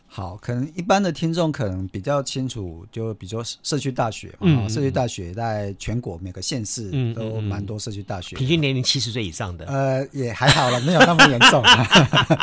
[0.07, 9.65] 好，可能一般的听众可能比较清楚，就比如说社区大学嘛，社区大学在全国每个县市都蛮多社区大学，平均年龄七十岁以上的。
[9.65, 11.61] 呃，也还好了，没有那么严重。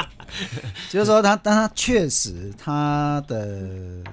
[0.92, 4.04] 就是说他，他但他确实他的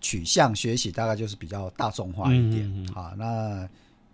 [0.00, 3.18] 取向学习大概就是比较大众化一点啊、嗯。
[3.18, 3.68] 那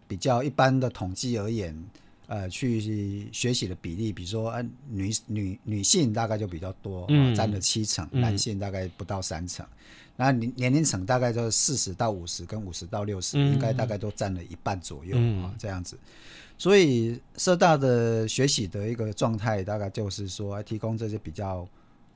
[0.08, 1.76] 比较一般的统计而言。
[2.30, 9.64] 呃，去学习的比例，比如说，呃，女女女性大概就比较多，嗯，占了七成，男性大概不到三成。
[9.64, 9.72] 嗯、
[10.14, 15.98] 那年年龄层大概就是四十到五十，跟五十到六十，应该大概都占了一半左右啊，这样子。
[16.58, 21.66] 所以社大的学习的一个状态，大概就是说，提供这些比较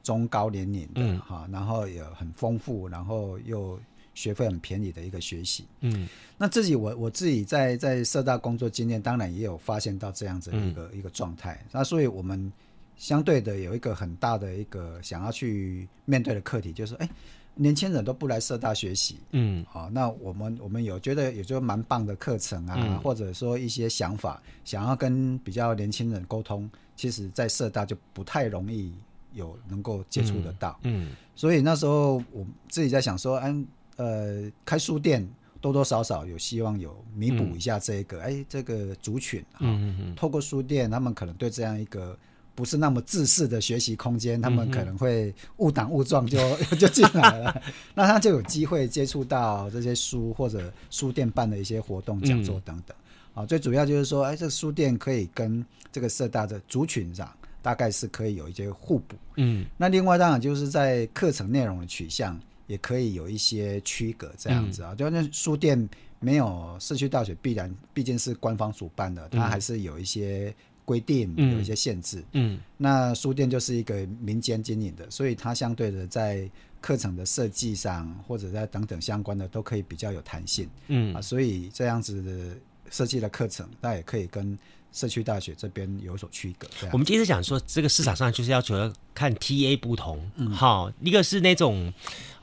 [0.02, 3.80] 中高年龄的哈，嗯，然后也很丰富，然后又。
[4.14, 11.64] 学费很便宜的一个学习，嗯，那自己我我自己在在社大工作经验，当然也有发现到这样子的一个、嗯、一个状态。
[11.72, 12.52] 那所以我们
[12.94, 17.08] 相对的有一个很大的一个想要去面对的课题，就是哎，
[17.54, 28.92] 年轻人都不来社大学习，嗯，好、哦，那我们我们有觉得也就蛮棒的课程啊、嗯，或者说一些想法，想要跟比较年轻人沟通，其实在社大就不太容易
[29.32, 33.66] 有能够接触得到，嗯，嗯，所以那时候我自己在想说，嗯。
[34.02, 35.24] 呃，开书店
[35.60, 42.18] 多多少少有希望有弥补一下这个，哎、嗯，这个族群啊、嗯嗯，透过书店，他们可能对这样一个
[42.52, 46.38] 不是那么自私的学习空间、嗯，他们可能会误打误撞就
[46.80, 47.62] 就进来了，
[47.94, 52.96] 那他就有机会接触到这些书或者书店办的一些活动、讲座等等。
[53.34, 59.14] 啊、嗯，最主要就是说，哎，这个书店可以跟这个社大的族群上大概是可以有一些互补。
[59.36, 62.36] 嗯，那另外当然就是在课程内容的取向。
[62.72, 65.76] 也可以有一些区隔这样子啊，就那书店
[66.20, 70.54] 没有社区大学，必然毕竟是官方主办的，它还是有一些
[70.86, 72.24] 规定，有一些限制。
[72.32, 76.48] 嗯，那书店就是一个民间经营的，所以它相对的在
[76.80, 80.66] 课程的设计上，或者在等等相关的，都可以比较有弹性。
[80.88, 82.56] 嗯啊，所以这样子的
[82.90, 84.58] 设计的课程，那也可以跟。
[84.92, 86.68] 社区大学这边有所区隔。
[86.92, 91.92] 我们接着讲说，这个市场上就是要求要看 TA 不同，好、嗯，一个是那种，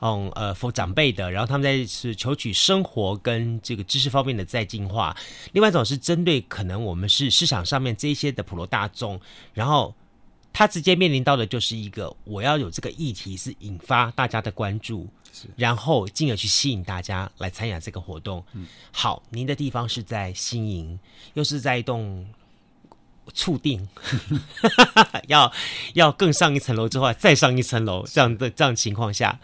[0.00, 5.16] 嗯呃，佛长辈的，然后他们在是求取生活跟这个知识方面的再进化；
[5.52, 9.20] 另外一种是针对可能我们是市场上面这些的普罗大众，
[9.54, 9.94] 然后
[10.52, 15.06] 他直接面临到的就是一个，我要有这个议题是引发大家的关注，
[15.54, 18.44] 然后进而去吸引大家来参加这个活动。
[18.54, 20.98] 嗯、好，您的地方是在新营，
[21.34, 22.26] 又是在一栋。
[23.32, 23.88] 促定
[25.28, 25.52] 要
[25.94, 29.38] 要更上一层楼之后再上一层楼这样的这样的情况下，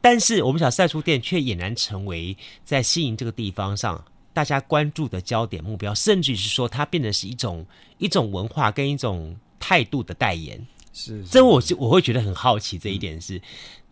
[0.00, 7.66] 但是我们想社大书店却俨然成为在新营这个地方上大家关注的焦点目标，甚至是说它变得是一种
[7.98, 10.66] 一种文化跟一种态度的代言。
[10.92, 13.40] 是，这我是我会觉得很好奇这一点是，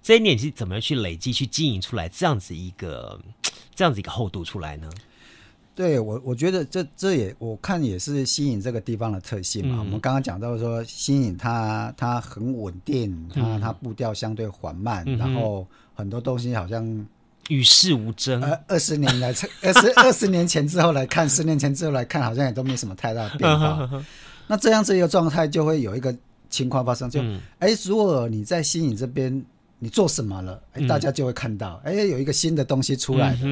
[0.02, 3.18] 这一点是怎么样去累积去经营出来这样子一个
[3.74, 4.90] 这样子一个厚度出来呢？
[5.80, 9.76] 对我，我觉得这这也我看也是新营这个地方的特性嘛。
[9.76, 16.84] 嗯、我们刚刚讲到说，新营它它很稳定，它它步调相对缓慢、嗯，然后很多东西好像
[17.48, 18.42] 与世无争。
[18.42, 19.28] 呃，二十年来，
[19.62, 23.88] 二十二十年前之后来看，十年前之后来看，好像也都没什么太大的变化。
[24.46, 26.14] 那这样子一个状态，就会有一个
[26.50, 27.22] 情况发生，就
[27.58, 29.42] 哎、嗯，如果你在新营这边。
[29.82, 30.62] 你做什么了？
[30.74, 33.48] 哎，大家就会看到，哎、嗯，有一个新的东西出来的，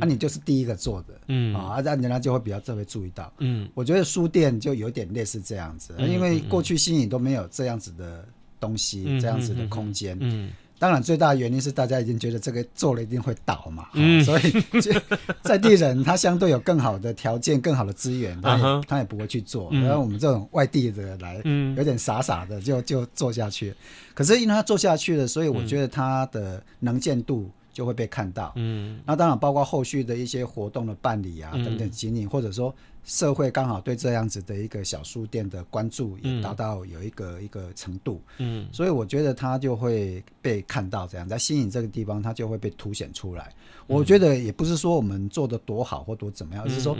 [0.00, 3.32] 啊、你就是第一个做的，嗯啊，让人家就会比较特别注意到。
[3.38, 8.26] 嗯，我觉得书店就有点类似这样子，嗯、因为过去新影都没有这样子的
[8.60, 10.18] 东西，嗯、这样子的空间。
[10.20, 10.50] 嗯。
[10.78, 14.54] 当然，最大的原因是大家已经觉得这个做了一定会倒嘛，嗯、所以
[15.42, 18.84] 在地人他相对有更好的条件、更好的资源，他也、uh -huh.
[18.86, 19.68] 他也不会去做。
[19.72, 23.74] 然、嗯、后我们这种外地的来，嗯、有点傻傻的就就做下去。
[24.14, 28.52] 可是因为他做下去了，所以我觉得他的能见度就会被看到。
[28.56, 32.74] 嗯，那当然包括后续的一些活动的办理啊等等经营，或者说。
[33.04, 43.52] 社会刚好对这样子的一个小书店的关注也达到有一个、嗯、一个程度，嗯，所以我觉得它就会被看到，这样在新营这个地方，它就会被凸显出来。
[43.88, 46.94] 嗯、我觉得也不是说我们做的多好或多怎么样，而是说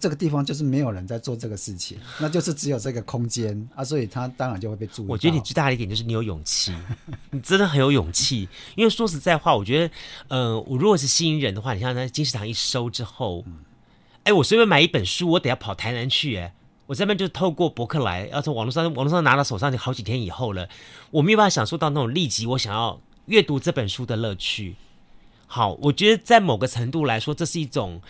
[0.00, 5.06] 这个地方就是没有人在做这个事情，那就是只有这个空间啊，所以它当然就会被注意。
[5.08, 6.74] 我觉得你最大的一点就是你有勇气，
[7.30, 8.48] 你真的很有勇气。
[8.74, 9.94] 因为说实在话，我觉得，
[10.26, 13.44] 呃，我如果是吸引人的话，你像在金石堂一收之后。
[14.24, 16.36] 嗯哎，我随便买一本书，我得要跑台南去。
[16.36, 16.54] 哎，
[16.86, 20.66] 我这边就透过博客来，要从网络上，网络上拿到手上就好几天以后了，
[21.10, 24.76] 我没有办法享受到那种立即我想要阅读这本书的乐趣。
[25.46, 28.00] 好，我觉得在某个程度来说，这是一种，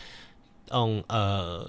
[0.70, 1.68] 嗯呃，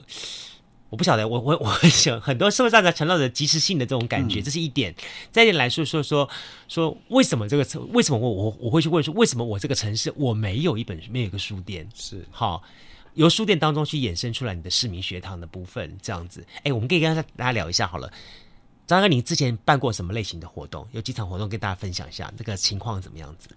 [0.92, 4.94] 我不晓得，我我我会想很多社会上在强调的即时性的这种感觉，嗯、这是一点。
[5.32, 6.30] 再一点来说说说
[6.68, 7.86] 说，为什么这个城？
[7.94, 11.90] 为什么我我我会去问说，为什么我这个城市我没有一本没有一个书店？
[11.96, 12.62] 是好。
[13.16, 18.12] 由书店当中去衍生出来你的市民学堂的部分，这样子，哎，我们可以跟大家聊一下好了。
[18.86, 20.88] 张哥，你之前办过什么类型的活动？
[20.92, 23.50] 有几场活动跟大家分享一下，这个情况怎么样子？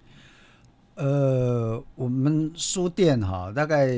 [0.94, 3.90] 呃，我们书店哈，大概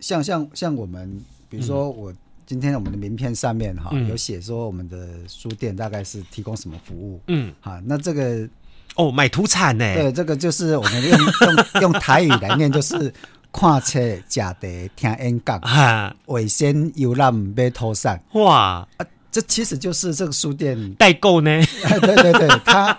[0.00, 2.14] 像像像我们，比如说我
[2.46, 8.48] 今天我们的名片上面哈、嗯、有写说我们的书店大概是提供什么服务，嗯，好，那这个
[8.94, 9.94] 哦，买土产呢？
[9.94, 13.12] 对，这个就是我们用用用台语来念就是。
[13.56, 14.52] 看册、食茶、
[14.94, 18.86] 听演讲， 哈，卫生游览买土产，哇！
[18.98, 21.50] 啊，这其实就是这个书店 代购呢。
[22.02, 22.92] 对对对，他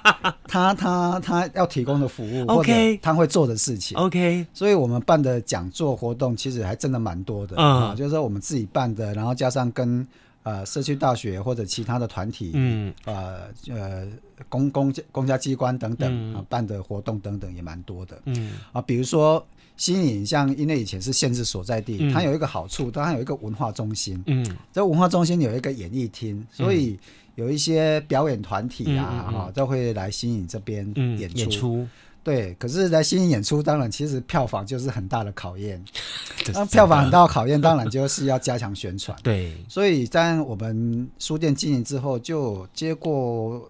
[0.47, 4.45] 他他他要提供的服务，OK，或者他会做的事情，OK。
[4.53, 10.05] 所以我们办的讲座活动其实还真的蛮多的，嗯，啊，就是说我们自己办的，然后加上跟
[10.43, 14.07] 呃社区大学或者其他的团体，嗯，呃呃
[14.49, 19.45] 公公公家机关等等啊办的活动等等也蛮多的，嗯，啊，比如说。
[19.77, 24.21] 新营像，因为以前是县治所在地，嗯、它有一个好处，它有一个文化中心。
[24.25, 26.99] 嗯，这文化中心有一个演艺厅，嗯、所以
[27.35, 31.87] 有一些表演团体啊，哈、嗯，都会来新营这边演演出
[32.23, 35.81] 对，可是来新营演出，当然其实票房就是很大的考验。
[36.53, 39.17] 那票房很大的考验，当然就是要加强宣传。
[39.23, 43.69] 对，所以在我们书店经营之后，就接过。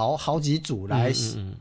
[0.00, 1.12] 好好几组来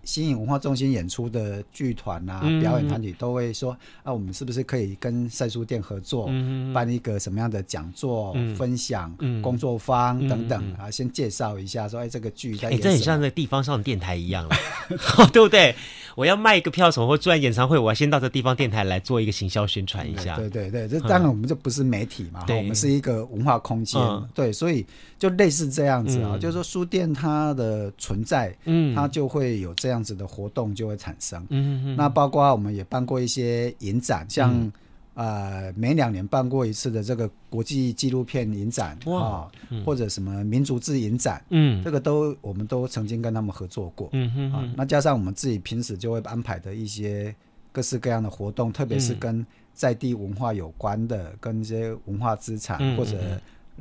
[0.06, 6.32] 新营文化中心演出的剧团啊，嗯嗯表演团体都会说啊，我们是不是可以跟赛书店合作，
[6.74, 10.90] 办一个什么样的讲座、嗯、分享、嗯、工作坊等等啊？
[10.90, 14.56] 先介绍一下，说哎，这个剧在这很像那个地方上的电台一样了，
[15.34, 15.76] 对不对？
[16.16, 20.36] 我要卖一个票什么或做完演唱会，我要先到这地方电台来做一个行销宣传一下。
[20.38, 24.02] 对对对，这当然我们就不是媒体嘛，嗯、我们是一个文化空间。
[24.02, 24.86] 嗯、对，所以
[25.18, 31.42] 就类似这样子啊，嗯、就是说书店它的存在，嗯，它就会有这样子的活动就会产生。
[31.50, 31.96] 嗯嗯。
[31.96, 34.54] 那包括我们也办过一些影展，像。
[34.54, 34.72] 嗯。
[35.16, 47.36] 呃，每两年办过一次的这个国际纪录片影展嗯、或者什么民族志影展，嗯，这个都我们都曾经跟他们合作过，嗯哼，哼啊，那加上我们自己平时就会安排的一些
[47.74, 53.18] 各式各样的活动，特别是跟在地文化有关的，嗯、跟一些文化资产、嗯、或者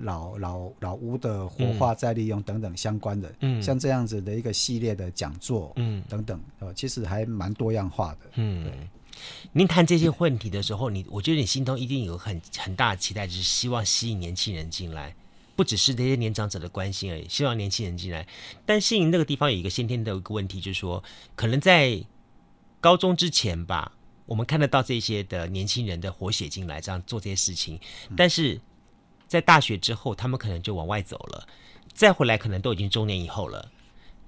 [0.03, 8.73] 老老老屋的活化再利用等等相关的，嗯，像这样子的一个系列的讲座，嗯，等等，呃，其实还蛮多样化的，嗯，对。
[9.53, 15.13] 您谈这些问题的时候，你我觉得你心中一定有很很大的期待，就是希望吸引年轻人进来，
[15.57, 18.25] 不只是这些年长者的关心而已，希望年轻人进来。
[18.65, 21.03] 但吸引那个地方有一个先天的一个问题，就是说，
[21.35, 22.01] 可能在
[22.81, 23.91] 高中之前吧，
[24.25, 27.81] 我们看得到这些的年轻人的活血进来，这样做这些事情，
[28.17, 28.61] 但是
[29.29, 31.47] 在大学之后，他们可能就往外走了，
[31.93, 33.71] 再回来可能都已经中年以后了。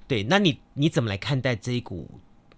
[0.07, 2.09] 对，那你你怎么来看待这一股？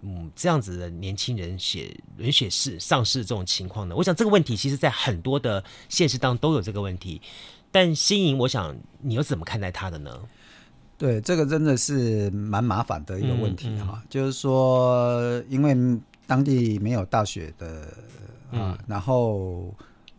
[0.04, 3.94] 嗯，这样子的年轻人写轮血式上市这种情况呢？
[3.94, 7.22] 我想这个问题其实，在很多的现实当中都有这个问题。
[7.70, 10.20] 但新颖，我想你又怎么看待他的呢？
[10.98, 13.92] 对，这个真的是蛮麻烦的一个问题哈。
[13.94, 17.82] 嗯嗯、就是说，因为当地没有大学的
[18.50, 19.72] 啊，嗯、然后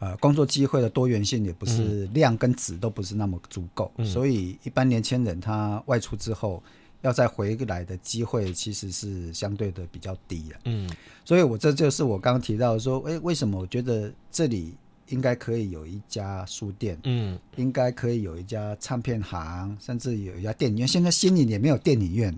[0.04, 6.62] 呃，工作机会的多元性也不是量跟质都不是那么足够，嗯、所以一般年轻人他外出之后。
[7.04, 10.90] 要再回来的机会其实是相对的比较低了，嗯，
[11.26, 14.74] 所以我这就是我刚刚提到说，诶，为什么我觉得这里
[15.10, 20.88] 应该可以有一家书店，嗯，应该可以有一家唱片行，甚至有一家电影院。
[20.88, 22.34] 现在新营也没有电影院，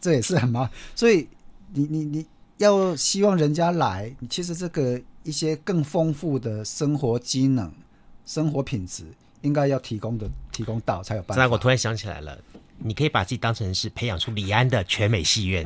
[0.00, 0.72] 这也是很麻烦。
[0.96, 1.28] 所以
[1.72, 2.26] 你你你
[2.60, 7.72] 要希望人家来，其实这个一些更丰富的生活机能、
[8.24, 9.04] 生活品质。
[9.42, 11.42] 应该要提供的提供到才有办法。
[11.42, 12.38] 那我突然想起来了，
[12.76, 15.64] 你可以把自己当成是培养出李安的全美戏院，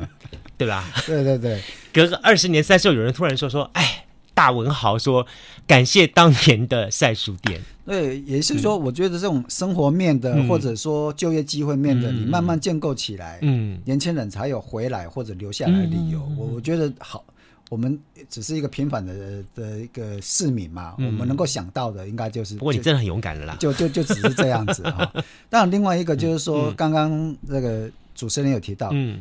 [0.57, 0.89] 对吧？
[1.05, 4.04] 对对对，隔个二十年、三十年，有人突然说说，哎，
[4.35, 5.25] 大文豪说
[5.65, 7.59] 感谢当年的晒书店。
[7.83, 16.19] 对，也是说，我觉得这种生活面的，嗯、或者说就业机会面的，嗯、你慢慢建构起来，嗯，年轻人才有回来或者留下来的理由。
[16.37, 17.25] 我、嗯、我觉得好。
[17.71, 22.53] 我们只是一个平凡的的一个市民嘛，嗯、我们能够想到的应该就是。
[22.57, 25.11] 不过你真的很勇敢了啦，就就就只是这样子啊。
[25.49, 29.19] 当然，另外一个就是说，刚刚那个主持人有提到，嗯，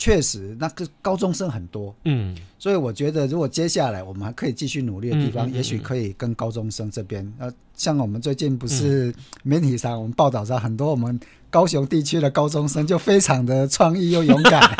[0.00, 11.20] 确实那个高中生很多，嗯，所以我觉得如果接下来我们还可以继续努力的地方，嗯、也许可以跟高中生这边，呃，像我们最近不是媒体上我们报道上很多我们
[11.50, 14.62] 高雄地区的高中生就非常的创意又勇敢。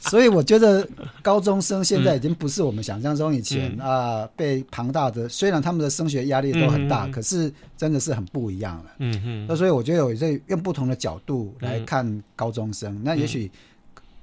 [0.00, 0.88] 所以我觉得
[1.22, 8.84] 高中生现在已经不是我们想象中以前、嗯、啊，被庞大的虽然他们的升学压力都很大，嗯、可是真的是很不一样了。
[8.98, 9.46] 嗯嗯。
[9.46, 13.48] 那所以我觉得有在用不同的角度来看高中生，嗯、那也许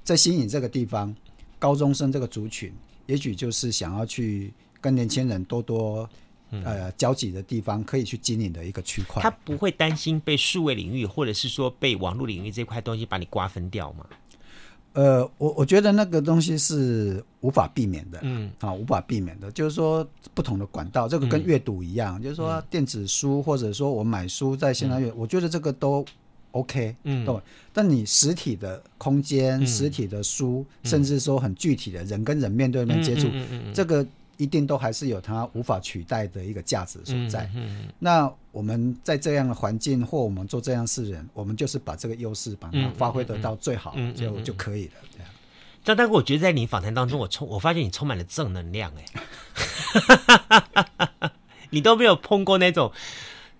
[0.08, 1.14] 在新营这个地方，
[1.58, 2.72] 高中生这个族群，
[3.04, 4.50] 也许就是想要去
[4.80, 6.08] 跟年轻人多多
[6.50, 9.22] 呃交集的地方，可以去经营的一个区块。
[9.22, 14.06] 他不会担心被数位领域或者是说被网络领域这块东西把你瓜分掉吗？
[14.94, 26.02] 呃，我我觉得那个东西是无法避免的，嗯，啊，无法避免的，就是说不同的管道，这个跟阅读一样，嗯、就是说电子书或者说我买书在线上阅，嗯、我觉得这个都
[26.52, 27.36] OK，嗯，对。
[27.72, 33.28] 但你实体的空间、嗯、实体的书，嗯、甚至说很具体的人跟人面对面接触，
[33.72, 34.06] 这个。
[34.38, 37.50] 一定都还是有它无法取代的一个价值所在。
[37.56, 44.92] 嗯嗯、那我们在这样的环境，或我们做这样事人，我们就是把这个优势把它发挥得到最好，就就可以了。
[45.10, 45.28] 这样。
[45.82, 49.04] 但但，我觉得在你访谈当中，我充我发现你充满了正能量，哎，
[51.70, 52.92] 你都没有碰过那种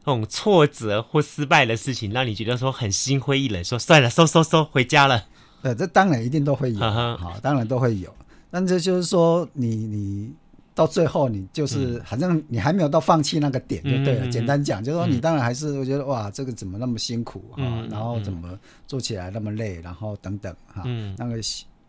[0.09, 5.27] 那种挫折或失败的事情，让你觉得说很心灰意冷，说算了，收收收，回家了。
[5.61, 8.13] 呃，这当然一定都会有，好、uh huh.，当然都会有。
[8.51, 10.33] 但这就是说你，你你。
[10.79, 14.27] 到最后，你就是好像你还没有到放弃那个点就对了。
[14.27, 18.57] 嗯、简单讲，就是说你当然还是会觉得哇，这个怎么那么辛苦哈、嗯哦，然后怎么
[18.87, 21.41] 做起来那么累，然后等等哈，嗯、那个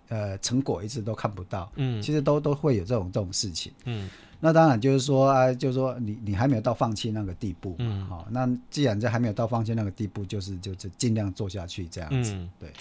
[0.08, 1.72] 呃成果一直都看不到。
[1.76, 3.72] 嗯，其实都都会有这种这种事情。
[3.86, 4.10] 嗯，
[4.40, 8.06] 那当然就是说啊，就是说你你还没有到放弃那个地步嗯。
[8.08, 12.34] 好、那既然这还没有到放弃那个地步，就是就是尽量做下去这样子。
[12.34, 12.72] 嗯、对，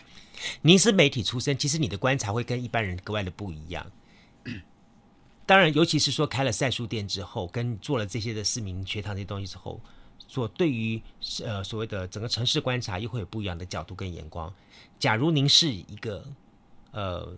[0.62, 3.84] 您是媒体出身，其实你的观察会跟一般人格外的不一样。
[5.44, 9.80] 当然，尤其是说开了赛书店之后，跟做了这些的市民学堂这些东西之后，
[10.26, 11.00] 所对于
[11.42, 14.52] 呃所谓的整个城市观察，又会有不一样的角度跟眼光。
[14.98, 16.22] 假如您是一个
[16.92, 17.34] 呃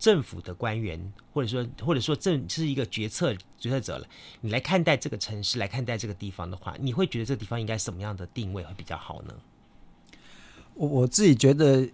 [0.00, 1.00] 政府的官员，
[1.32, 4.06] 或者说或者说政是一个决策决策者了，
[4.40, 9.34] 你来看待这个城市，来看待这个地方的话，你会觉得这个地方应该什么样的定位会比较好呢？
[10.74, 11.88] 我我自己觉得。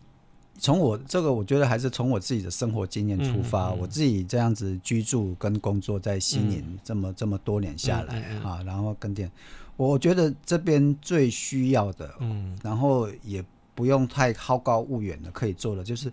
[0.58, 3.68] 从我这个，我觉得还是从我自己的生活经验出发。
[3.72, 9.30] 嗯嗯、我自己这样子居住跟工作在西宁这么、嗯、这么多年下来、啊，然后跟店，
[9.76, 13.44] 我觉得这边最需要的，嗯，然后也
[13.74, 16.10] 不用太好高骛远的，可以做的就是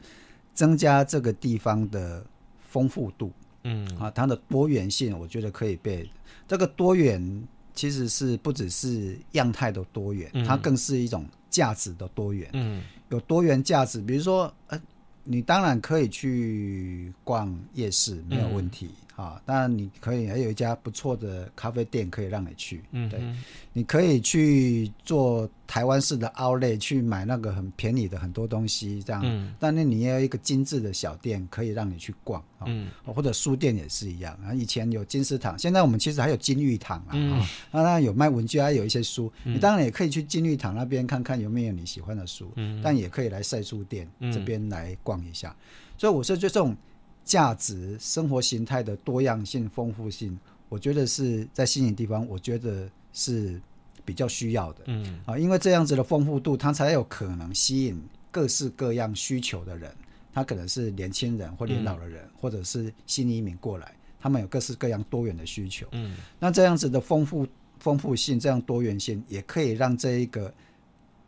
[0.54, 2.26] 增加这个地方的
[2.70, 3.32] 丰富度，
[3.64, 6.10] 嗯啊，它的多元性，我觉得可以被
[6.48, 12.82] 这个多元其实是不只是样态的多元，嗯、它更是一种价值的多元，嗯。
[13.10, 14.82] 有多元价值，比如说，呃，
[15.24, 18.88] 你当然可以去逛夜市，没有问题。
[18.88, 22.84] 嗯啊，当然你可以，还有一家不错的咖啡店可以让你去。
[22.92, 23.36] 嗯哼，对，
[23.72, 29.22] 你可以去做台湾式的 outlet 去买那个很便宜的很多东西，这样。
[29.24, 29.54] 嗯。
[29.60, 32.90] 但那你也有一个精致的小店可以让你去逛啊，嗯。
[33.06, 34.52] 或者书店也是一样啊。
[34.52, 37.12] 以前有金石堂，现在我们其实还有金玉堂啊。
[37.12, 37.34] 嗯。
[37.40, 39.32] 啊，当然有卖文具，还有一些书。
[39.44, 39.54] 嗯。
[39.54, 42.52] 你当然也可以去金玉堂那边看看有没有你喜欢的书。
[42.56, 42.82] 嗯。
[42.84, 45.50] 但也可以来晒书店这边来逛一下。
[45.50, 45.94] 嗯。
[46.00, 46.76] 所以我说就这种。
[47.24, 50.38] 价值、生活形态的多样性、丰富性，
[50.70, 53.62] 我觉得是在新营地方，我觉得是
[54.04, 54.84] 比较需要的。
[54.88, 58.02] 嗯啊，因为这样子的丰富度，它才有可能吸引
[58.32, 59.92] 各式各样需求的人。
[60.36, 65.86] 他可能是年轻人或年老的人，嗯、或者是新移民过来，他们有各式各样多元的需求。
[65.92, 67.46] 嗯，那这样子的丰富、
[67.78, 70.52] 丰富性，这样多元性，也可以让这一个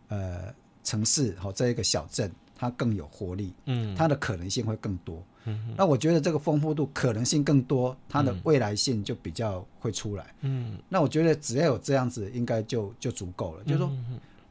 [0.07, 0.51] 呃
[0.83, 3.53] 城市和这一个小镇，它更有活力。
[3.65, 5.23] 嗯，它的可能性会更多。
[5.47, 10.33] 嗯、那我觉得这个丰富度可能性更多，它的未来性就比较会出来。
[10.41, 13.61] 嗯，那我觉得只要有这样子，应该就就足够了。
[13.65, 13.91] 嗯、就是说，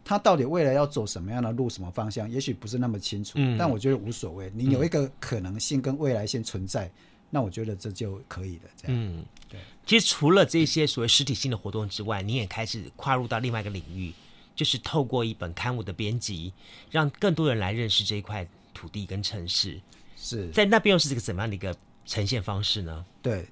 [0.04, 3.32] 它到底未来要走什么样的路、什么方向，也许不是那么清楚。
[3.36, 4.52] 嗯、但我觉得无所谓。
[4.54, 6.92] 你有一个可能性跟未来性存在，嗯、
[7.30, 8.70] 那我觉得这就可以了。
[8.76, 9.58] 这样，嗯，对。
[9.84, 14.12] 其实除了这些所谓实体性的活动之外，你也开始跨入到另外一个领域，
[14.54, 16.52] 就是透过一本刊物的编辑，
[16.90, 19.80] 让更多人来认识这一块土地跟城市。
[20.16, 21.74] 是在那边又是这个怎么样的一个
[22.06, 23.04] 呈现方式呢？
[23.20, 23.46] 对，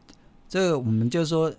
[0.48, 1.53] 这个我们就是说。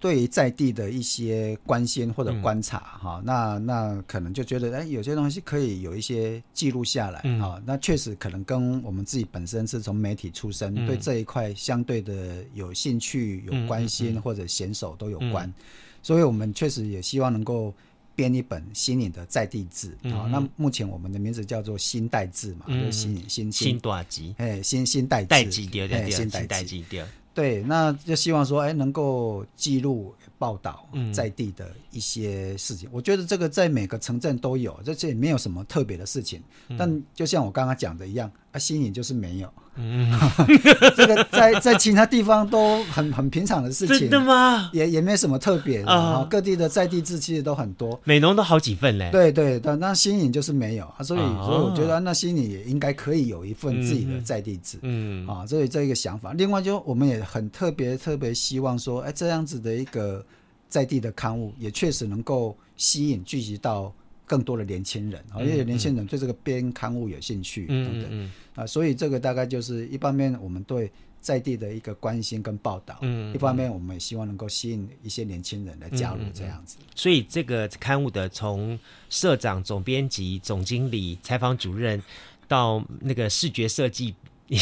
[0.00, 15.54] 对于在地的一些关心或者观察哈、嗯，那那可能就觉得哎，有些东西可以有一些记录下来哈、嗯哦，那确实可能跟我们自己本身是从媒体出身，嗯、对这一块相对的有兴趣、有关心或者娴熟都有关，嗯、
[16.02, 17.72] 所以我们确实也希望能够
[18.14, 20.28] 编一本新颖的在地志啊。
[20.30, 24.34] 那目前我们的名字叫做新代志嘛，嗯、就是新新新代志？
[24.38, 27.04] 哎，新新代代志对对对，新代志对。
[27.34, 32.88] 对，那就希望说，哎，能够记录报道在地的一些事情。
[32.88, 36.40] 嗯、我觉得这个在每个城镇都有，这这也没有什么特别的事情。
[36.68, 39.52] 嗯、但就像我刚刚讲的一样，啊，新颖就是没有。
[39.76, 40.08] 嗯，
[40.96, 43.98] 这个在在其他地方都很很平常的事情。
[43.98, 44.70] 真的吗？
[44.72, 46.26] 也也没什么特别的啊。
[46.30, 49.10] 各地的在地志其实都很多，美浓都好几份嘞。
[49.10, 54.78] 对对，但那新颖就是没有啊，所以、哦、所以我觉得那新颖也应该可以有一份自己的在地志。
[54.82, 56.32] 嗯啊，所以这一个想法。
[56.32, 60.24] 另外就我们也很特别特别希望说，哎，这样子的一个
[60.68, 63.92] 在地的刊物也确实能够吸引聚集到。
[64.26, 76.76] 更多的年轻人啊，因为年轻人对这个编刊物有兴趣嗯嗯、啊，所以这个大概就是一方面我们对在地的一个关心跟报道，嗯，一方面我们也希望能够吸引一些年轻人来加入这样子。
[76.94, 82.02] 所以这个刊物的从社长、总编辑、总经理、采访主任
[82.46, 84.14] 到那个视觉设计。
[84.48, 84.58] 你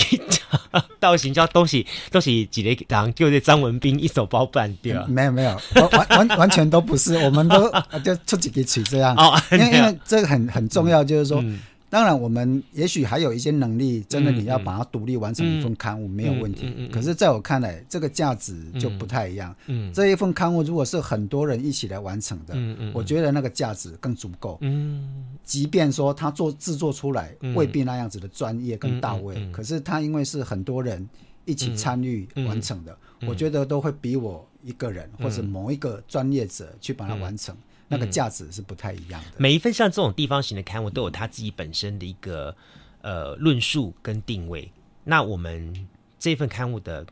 [1.01, 5.05] 到行叫东西都是几个人，就是张文斌一手包办对吧？
[5.11, 7.71] 没有没有，完完完全都不是，我们都
[8.05, 9.15] 就出几个曲这样。
[9.19, 11.41] 哦，因为因为这个很很重要，就是说。
[11.43, 11.59] 嗯
[11.93, 16.89] 当然，我们也许还有一些能力，真的你要把它独立完成一份刊物没有问题。
[16.91, 19.55] 可是，在我看来，这个价值就不太一样。
[19.67, 24.57] 嗯，这一份刊物如果是很多人一起来完成的，嗯嗯，我觉得那个价值更足够。
[24.63, 31.07] 嗯，即便说他做制作出来未必那样子的专业跟到位，可是他因为是很多人
[31.45, 32.97] 一起参与完成的，
[33.29, 37.55] 我觉得都会比我一个人或者某一个专业者去把它完成。
[37.93, 39.31] 那个价值是不太一样的。
[39.37, 42.55] 每一份像这种地方型的刊物都有它自己本身的一个
[43.03, 44.71] 呃论述跟定位。
[45.05, 45.87] 那我们
[46.19, 47.07] 这份刊物的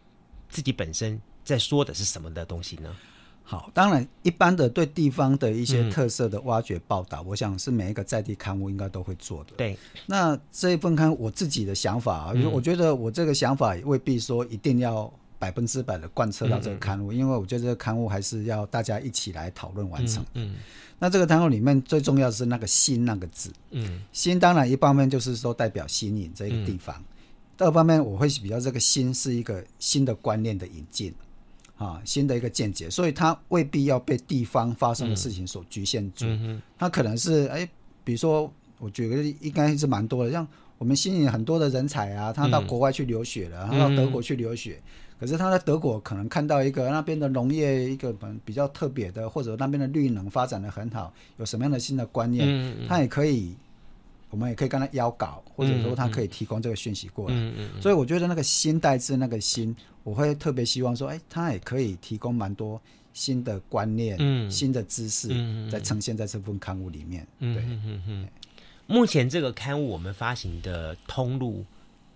[0.49, 2.97] 自己本身在说的是什么的东西呢？
[3.43, 9.51] 好，当然一般的对地方的一些特色的挖掘报道，嗯、我想是每一个在地刊物应该都会做的。
[9.57, 9.77] 对，
[10.07, 15.13] 那这一份刊我自己的想法啊，嗯、我觉得我这个想法也未必说一定要。
[15.41, 20.23] 百分之百的贯彻到这个刊物，嗯嗯，因为我觉得这个刊物还是要大家一起来讨论完成。
[20.35, 20.57] 嗯，嗯，
[20.99, 23.51] 那这个刊物里面最重要的是那个“新”那个字。
[23.71, 26.95] 嗯，新当然一方面就是说代表新营这个地方，
[27.57, 31.13] 第、嗯、二方面我会比较这个“新”是一个新的观念的引进。
[31.77, 36.27] 啊，新的一个见解，所以它未必要被地方发生的事情所局限住。
[36.27, 37.67] 嗯，它可能是哎，
[38.05, 44.79] 比如说我觉得应该是蛮多的，像我们吸引很多的人才啊，他到国外去留学了，他到德国去留学。
[45.21, 48.11] 可是他在德国可能看到一个那边的农业一个
[48.43, 53.55] 比较特别的，或者那边的绿能发展的很好，有什么样的新的观念，嗯嗯、他也可以，
[54.31, 57.53] 我们也可以跟他邀稿，或者说他可以提供这个讯息过来。
[57.83, 62.81] 所以我觉得那个新代志那个新，我会特别希望说，哎，他也可以提供蛮多
[63.13, 65.29] 新的观念、嗯、新的知识，
[65.71, 67.27] 在呈现在这份刊物里面。
[67.39, 67.63] 对，
[68.87, 71.63] 目前这个刊物我们发行的通路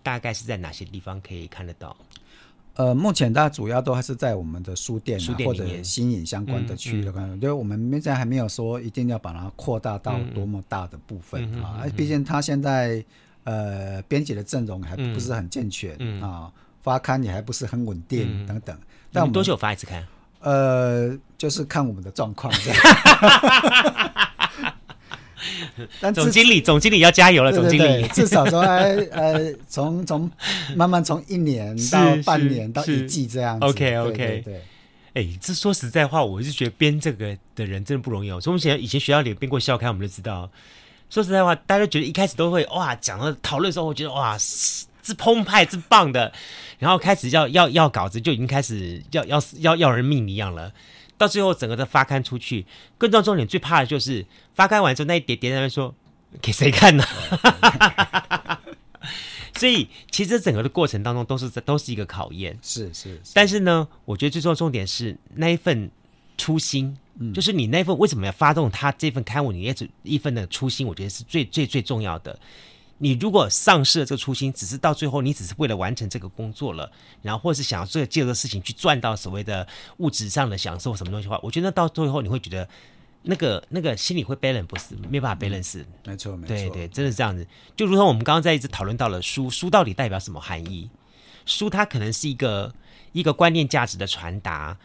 [0.02, 1.94] 大概是在哪些地方可以看得到？
[2.77, 11.85] 呃，目前大家主要都还是在我们的书店、或者新营相关的区域的关，因为、嗯嗯、我们现在还没有说一定要把它扩大到多么大的部分、嗯、啊。
[11.97, 13.05] 毕竟它现在
[13.45, 16.51] 呃编辑的阵容还不是很健全、嗯、啊，
[16.83, 18.77] 发刊也还不是很稳定、嗯、等等。
[19.12, 20.05] 但我们多久发一次刊？
[20.41, 22.53] 呃，就是看我们的状况。
[26.01, 27.53] 但总经理，总经理要加油了。
[27.53, 30.30] 总经理， 至少说，呃， 从从
[30.74, 33.66] 慢慢从一年到半年到一季这样子。
[33.66, 34.62] OK OK 对，
[35.14, 38.40] 哎，这说实在话，我是觉得编这个的人真的不容易哦。
[38.40, 40.51] 从前以前学校里编过校刊，我们就知道。
[41.11, 46.32] 说实在话，大家觉得一开始都会哇，讲到讨论的时候，我觉得哇，是澎湃，是棒的。
[46.78, 50.72] 然后开始要要要稿子，就已经开始要要要要人命一样了。
[51.17, 52.67] 到最后整个的发刊出去，
[52.99, 55.95] 更重要重点最怕的就是发刊完之后那一叠叠在那边说
[56.43, 57.05] 给谁看呢？
[59.57, 63.31] 所以其实整个的过程当中都是都是一个考验，是是，是。
[63.33, 65.89] 但是呢，我觉得最重要重点是那一份
[66.37, 72.37] 初心，嗯、就是你那份为什么要发动他这份刊物，你也一份的初心，我觉得是最最最重要的。
[73.05, 76.90] 你如果丧失了这个初心，只是到最后你只是为了完成这个工作了，
[77.20, 82.66] 然后或是想要做借这个事情去赚到所谓的物质上的享受什么东西的话，我觉得到最后你会觉得
[83.24, 87.46] 那个那个心里会 balance 不是没办法 balance，没错没错，对对，真的是这样子。
[87.76, 90.88] 就如同我们刚刚在一直讨论到了书，书到底代表什么含义？
[91.44, 92.72] 书它可能是一个
[93.12, 94.78] 一个观念价值的传达。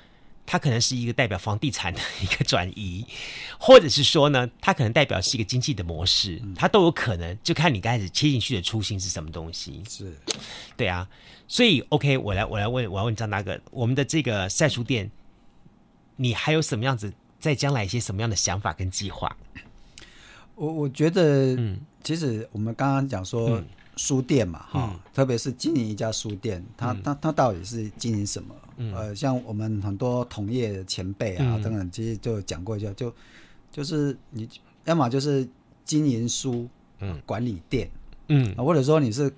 [0.52, 3.06] 它可能是一个代表房地产的一个转移，
[3.60, 9.84] 或者是说呢，它可能代表是一个经济的模式，它都有可能，就看你刚开始切进去的初心是什么东西。
[9.88, 10.12] 是，
[10.76, 11.08] 对啊，
[11.48, 15.12] 所以 OK，我来我来问，我要问张大哥，我们的这个晒书店，
[16.16, 19.38] 你还有什么样子，在将来一些什么样的想法跟计划？
[20.56, 23.52] 我我觉得，嗯，其实我们刚刚讲说。
[23.52, 28.56] 嗯书店嘛，哈、嗯，特别是经营一家书店，它它它到底是经营什么？
[28.80, 33.14] 嗯、呃，像我们很多同业的前辈啊、嗯、等等，其实就讲过一下，就
[33.72, 34.50] 就是你
[34.86, 35.48] 要么就是
[35.86, 36.68] 经营书，
[37.00, 37.88] 嗯，管理店，
[38.30, 39.32] 嗯，或者说你是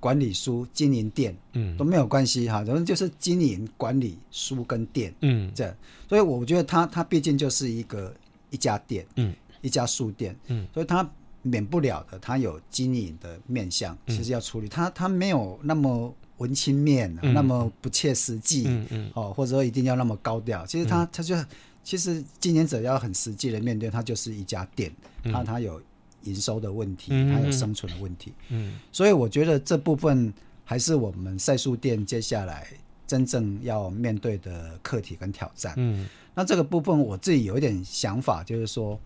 [0.00, 5.76] 管理书经营店，嗯，都没有关系哈，反正就是经营管理书跟店，嗯，这样，
[6.08, 8.12] 所以我觉得他他毕竟就是一个
[8.50, 11.08] 一家店，嗯，一家书店，嗯，所以他。
[11.46, 14.66] 免不了的，他有经营的面向，其实要处理。
[14.66, 18.66] 他他没有那么文青面，那么不切实际，
[19.14, 20.66] 哦，或者说一定要那么高调。
[20.66, 21.36] 其实他他就
[21.82, 24.92] 其实经营者要很实际的面对，他就是一家店，
[25.24, 25.80] 他他有
[26.22, 28.32] 营收的问题，他有生存的问题。
[28.48, 30.32] 嗯，所以我觉得这部分
[30.64, 32.66] 还是我们赛书店接下来
[33.06, 35.74] 真正要面对的课题跟挑战。
[35.76, 38.98] 嗯，那这个部分我自己有一点想法，就是说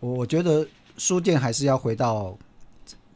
[0.00, 0.66] 我我觉得。
[0.98, 2.38] 书店还是要回到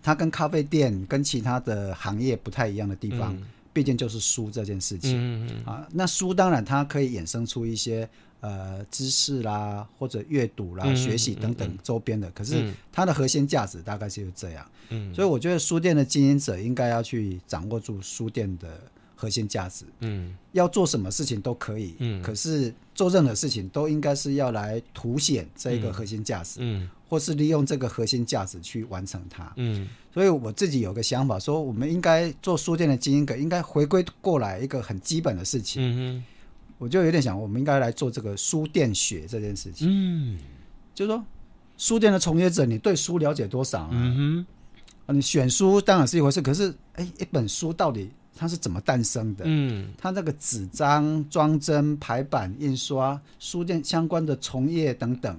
[0.02, 5.88] 它跟咖啡店跟其他的行业不太一样的地方，嗯、毕竟就是书这件事情、嗯嗯、啊。
[5.92, 8.08] 那书当然它可以衍生出一些
[8.40, 12.28] 呃知识啦，或者阅读啦、嗯、学习等等周边的。
[12.28, 14.66] 嗯、可是它的核心价值大概就是这样。
[14.88, 18.80] 嗯、所以我觉得书店的经营者应该要去掌握住书店的
[19.14, 19.84] 核心价值。
[20.00, 21.94] 嗯，要做什么事情都可以。
[21.98, 26.60] 嗯，可是做任何事情都应该是要来凸显这个核心价值。
[26.60, 26.82] 嗯。
[26.84, 29.52] 嗯或是利用这个核心价值去完成它。
[29.56, 35.80] 嗯，所以我自己有个想法，说我们应该做书店的经营者，应该回归过来一个很基本的事情。
[35.80, 36.24] 嗯哼，
[36.78, 39.86] 我就有点想，我们应该来做这个书店学这件事情。
[39.88, 40.38] 嗯，
[40.94, 41.24] 就是说
[41.76, 43.90] 书店的从业者，你对书了解多少啊？
[43.92, 44.46] 嗯哼，
[45.06, 49.44] 啊，你选书当然是一回事，可是，哎，一本书到底它是怎么诞生的？
[49.46, 55.38] 嗯，它那个纸张、装帧、排版、印刷、书店相关的从业等等。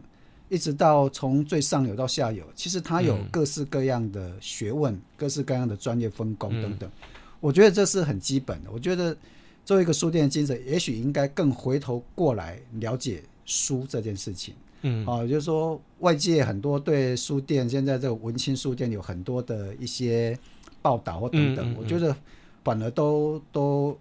[0.51, 6.89] 一直到从最上游到下游，其实它有各式各样的学问、嗯、各式各样的专业分工等等。
[6.89, 7.07] 嗯、
[7.39, 8.69] 我觉得这是很基本的。
[8.69, 9.15] 我觉得
[9.63, 14.53] 作为一个书店的经营者，也许应该更回头过来了解书这件事情。
[14.81, 20.37] 嗯，啊，就是说外界很多对书店现在这个文青书店有很多的一些
[20.81, 22.13] 报道或等等，我觉得
[22.61, 23.97] 反而都都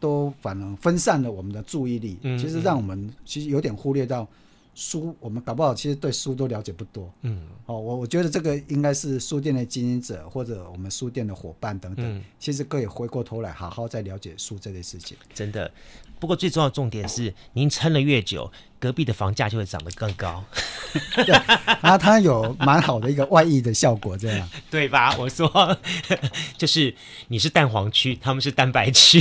[0.00, 2.16] 都反而分散了我们的注意力。
[2.38, 4.26] 其实让我们其实有点忽略到。
[4.74, 7.12] 书，我们搞不好其实对书都了解不多。
[7.22, 15.16] 嗯，哦，我我觉得这个应该是书店的经营者或者我们书店的伙伴等等，嗯、其实可以回过头来好好再了解书这类事情。
[15.32, 15.70] 真的，
[16.18, 20.44] 不过最重要的重点是，您撑了越久，隔壁的房价就会涨得更高。
[21.16, 21.32] 对，
[21.80, 25.16] 然后它有蛮好的一个外溢的效果，这样 对吧？
[25.18, 25.78] 我说，
[26.56, 26.94] 就是
[27.28, 29.20] 你是蛋黄区，他们是蛋白区。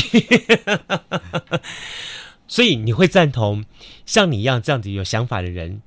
[2.47, 3.63] 所以你会赞同
[4.05, 5.81] 像你一样这样子有想法的人，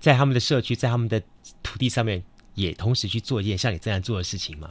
[0.00, 1.20] 在他们的社区，在他们的
[1.62, 2.22] 土地上面，
[2.54, 4.70] 也同时去做一件像你这样做的事情吗？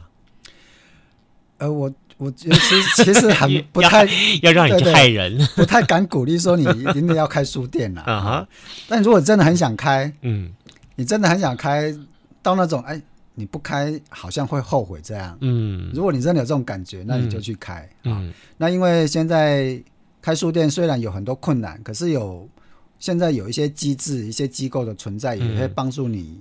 [1.58, 4.10] 呃，我我其实其实很 不太要，
[4.44, 8.48] 要让你去害人，对对， 不太敢鼓励说你一定要开书店了啊。
[8.88, 10.50] 但如果真的很想开，嗯，
[10.96, 11.94] 你真的很想开
[12.42, 13.00] 到那种哎，
[13.34, 19.80] 你不开好像会后悔这样，嗯，如果你真的有这种感觉，那你就去开，嗯，那因为现在。
[20.22, 22.48] 开书店虽然有很多困难，可是有
[22.98, 26.38] 现在有一些机制、一些机构的存在，也会帮助你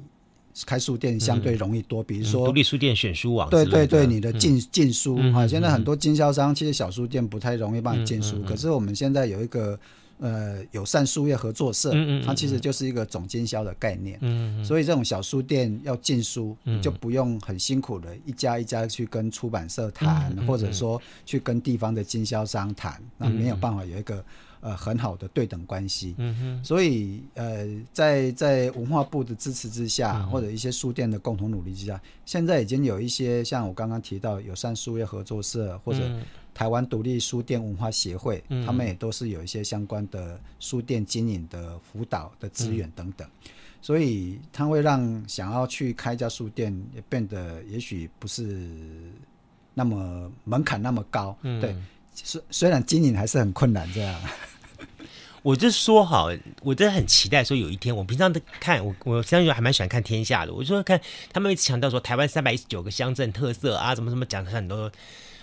[0.66, 2.02] 开书店相对容易多。
[2.04, 9.80] 嗯、比如说独立书店选书网，对对对，你的进进书啊，现在很多经销商其实小书店不太容易帮你进书，可是我们现在有一个。
[10.20, 14.20] 呃，友善书业合作社，嗯嗯嗯、它其实就是一个总经销的概念，
[14.66, 24.22] 所以这种小书店要进书，嗯、就不用很辛苦的一家一家去跟出版社谈，或者说去跟地方的经销商谈，那、嗯、没有办法有一个
[24.60, 26.14] 呃很好的对等关系。
[26.62, 36.02] 所以呃，在在文化部的支持之下，嗯、或者一些书店的共同努力之下，现在已经有一些像我刚刚提到友善书业合作社或者。
[36.54, 48.68] 台湾独立书店文化协会，嗯、他们也都是有一些相关的书店经营的辅导的资源等等，嗯、所以它会让想要去开一家书店也变得也许不是
[49.74, 51.38] 那么门槛那么高。
[51.44, 51.74] 嗯、对，
[52.14, 54.22] 虽虽然经营还是很困难这样。
[55.42, 56.30] 我就说好，
[56.62, 60.54] 我真的很期待说有一天，我平常都看我，我相信还蛮喜欢看天下的。
[60.54, 61.00] 我就说看
[61.32, 64.92] 他们一直强调说台湾三百一十九个乡镇特色啊，什么什么讲的很多。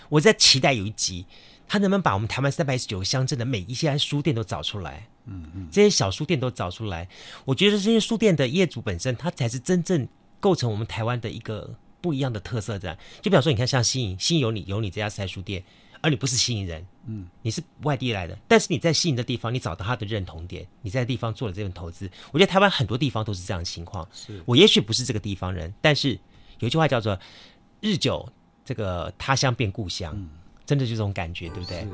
[0.09, 1.25] 我在期待有一集，
[1.67, 5.07] 他能不能把我们台湾三百一十九个乡镇的每一家书店都找出来？
[5.25, 7.07] 嗯嗯，这些小书店都找出来。
[7.45, 10.07] 我觉得这些书店的业主本身，他才是真正
[10.39, 12.79] 构成我们台湾的一个不一样的特色。
[12.79, 15.63] 这样，就比方说，你看像新营，新营有你有你这家三书店。
[15.99, 22.07] 而你不是新营人，嗯，你是外地来的，但是你在新营的地方，你找到他的认同点，你在地方做了这份投资。
[22.31, 24.07] 我觉得台湾很多地方都是这样的情况。
[24.13, 26.11] 是我也许不是这个地方人，但是
[26.59, 27.19] 有一句话叫做
[27.81, 28.31] “日久
[28.67, 30.27] 这个他乡变故乡”，嗯，
[30.65, 31.87] 真的就这种感觉，对不对？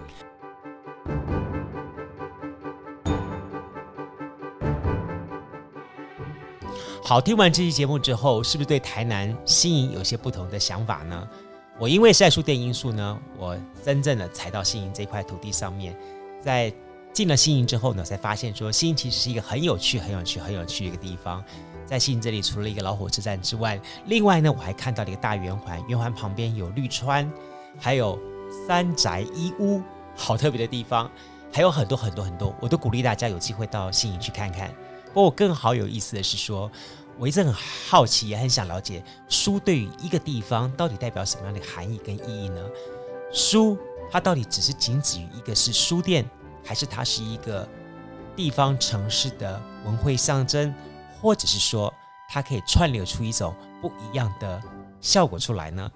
[7.04, 11.30] 好，听完这期节目之后，是不是对台南新营有些不同的想法呢？
[11.78, 15.96] 我因为晒书店因素呢，我真正的踩到新营这块土地上面，
[16.42, 16.74] 在
[17.12, 21.44] 进了新营之后呢，才发现说新营其实是一个很有趣、很有趣、很有趣的一个地方。
[21.86, 27.32] 在新营这里，除了一个老火车站之外，另外呢，我还看到了一个大圆环，圆环旁边有绿川，
[27.80, 28.20] 还有
[28.68, 29.82] 三宅一屋，
[30.16, 31.10] 好特别的地方，
[31.52, 34.74] 还有很多很多很多，我都鼓励大家有机会到新营去看看。
[35.14, 36.72] 不过更好有意思的是说。
[37.20, 42.60] 我一直很好奇，也很想了解书对于一个地方到底代表什么样的含义跟意义呢？
[43.32, 43.78] 书
[44.10, 46.28] 它到底只是仅止于一个是书店，
[46.66, 47.70] 还是它是一个
[48.36, 50.74] 地方城市的文汇象征，
[51.24, 51.92] 或者是说
[52.30, 54.62] 它可以串流出一种不一样的
[55.00, 55.90] 效果出来呢？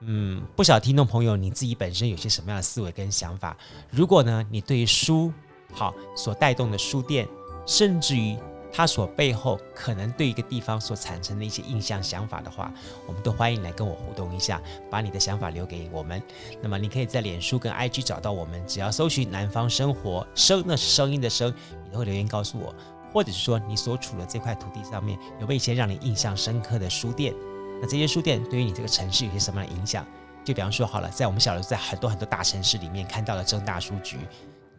[0.00, 3.54] 嗯，不晓得听众朋友你自己本身有些什么样的思维跟想法？
[3.90, 5.30] 如果呢，你对于书
[5.74, 7.28] 好所带动的书店，
[7.66, 8.38] 甚至于。
[8.72, 12.72] 它所背后可能对一个地方所产生的一些印象、想法的话，
[13.04, 16.22] 我们都欢迎来跟我互动一下，把你的想法留给我们。
[16.62, 21.52] 那么你可以在脸书跟 IG 找到我们，只要搜寻“南方生活”，声那是声音的声，
[21.84, 22.72] 你都会留言告诉我，
[23.12, 27.34] 或者是说你所处的这块土地上面有没有一些让你印象深刻的书店？
[27.80, 30.06] 那这些书店对于你这个城市有些什么样的影响？
[30.44, 34.18] 就比方说好了，在我们小时候，在很多很多大城市里面看到了正大书局。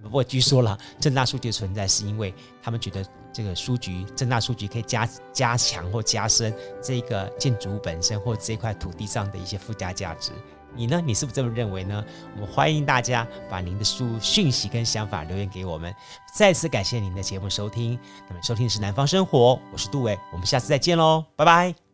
[0.02, 6.52] 不过据说了，正大书局的存在是因为他们觉得这个书局，正大书局可以加加强或加深
[6.82, 10.32] 这个建筑物本身或这块土地上的一些附加价值。
[10.76, 11.02] 你呢？
[11.06, 12.04] 你是不是这么认为呢？
[12.36, 15.94] 我们欢迎大家把您的书讯息跟想法留言给我们。
[16.34, 18.00] 再次感谢您的节目收听。
[18.30, 21.91] 那么收听的是南方生活，我是杜伟，我们下次再见喽，拜拜。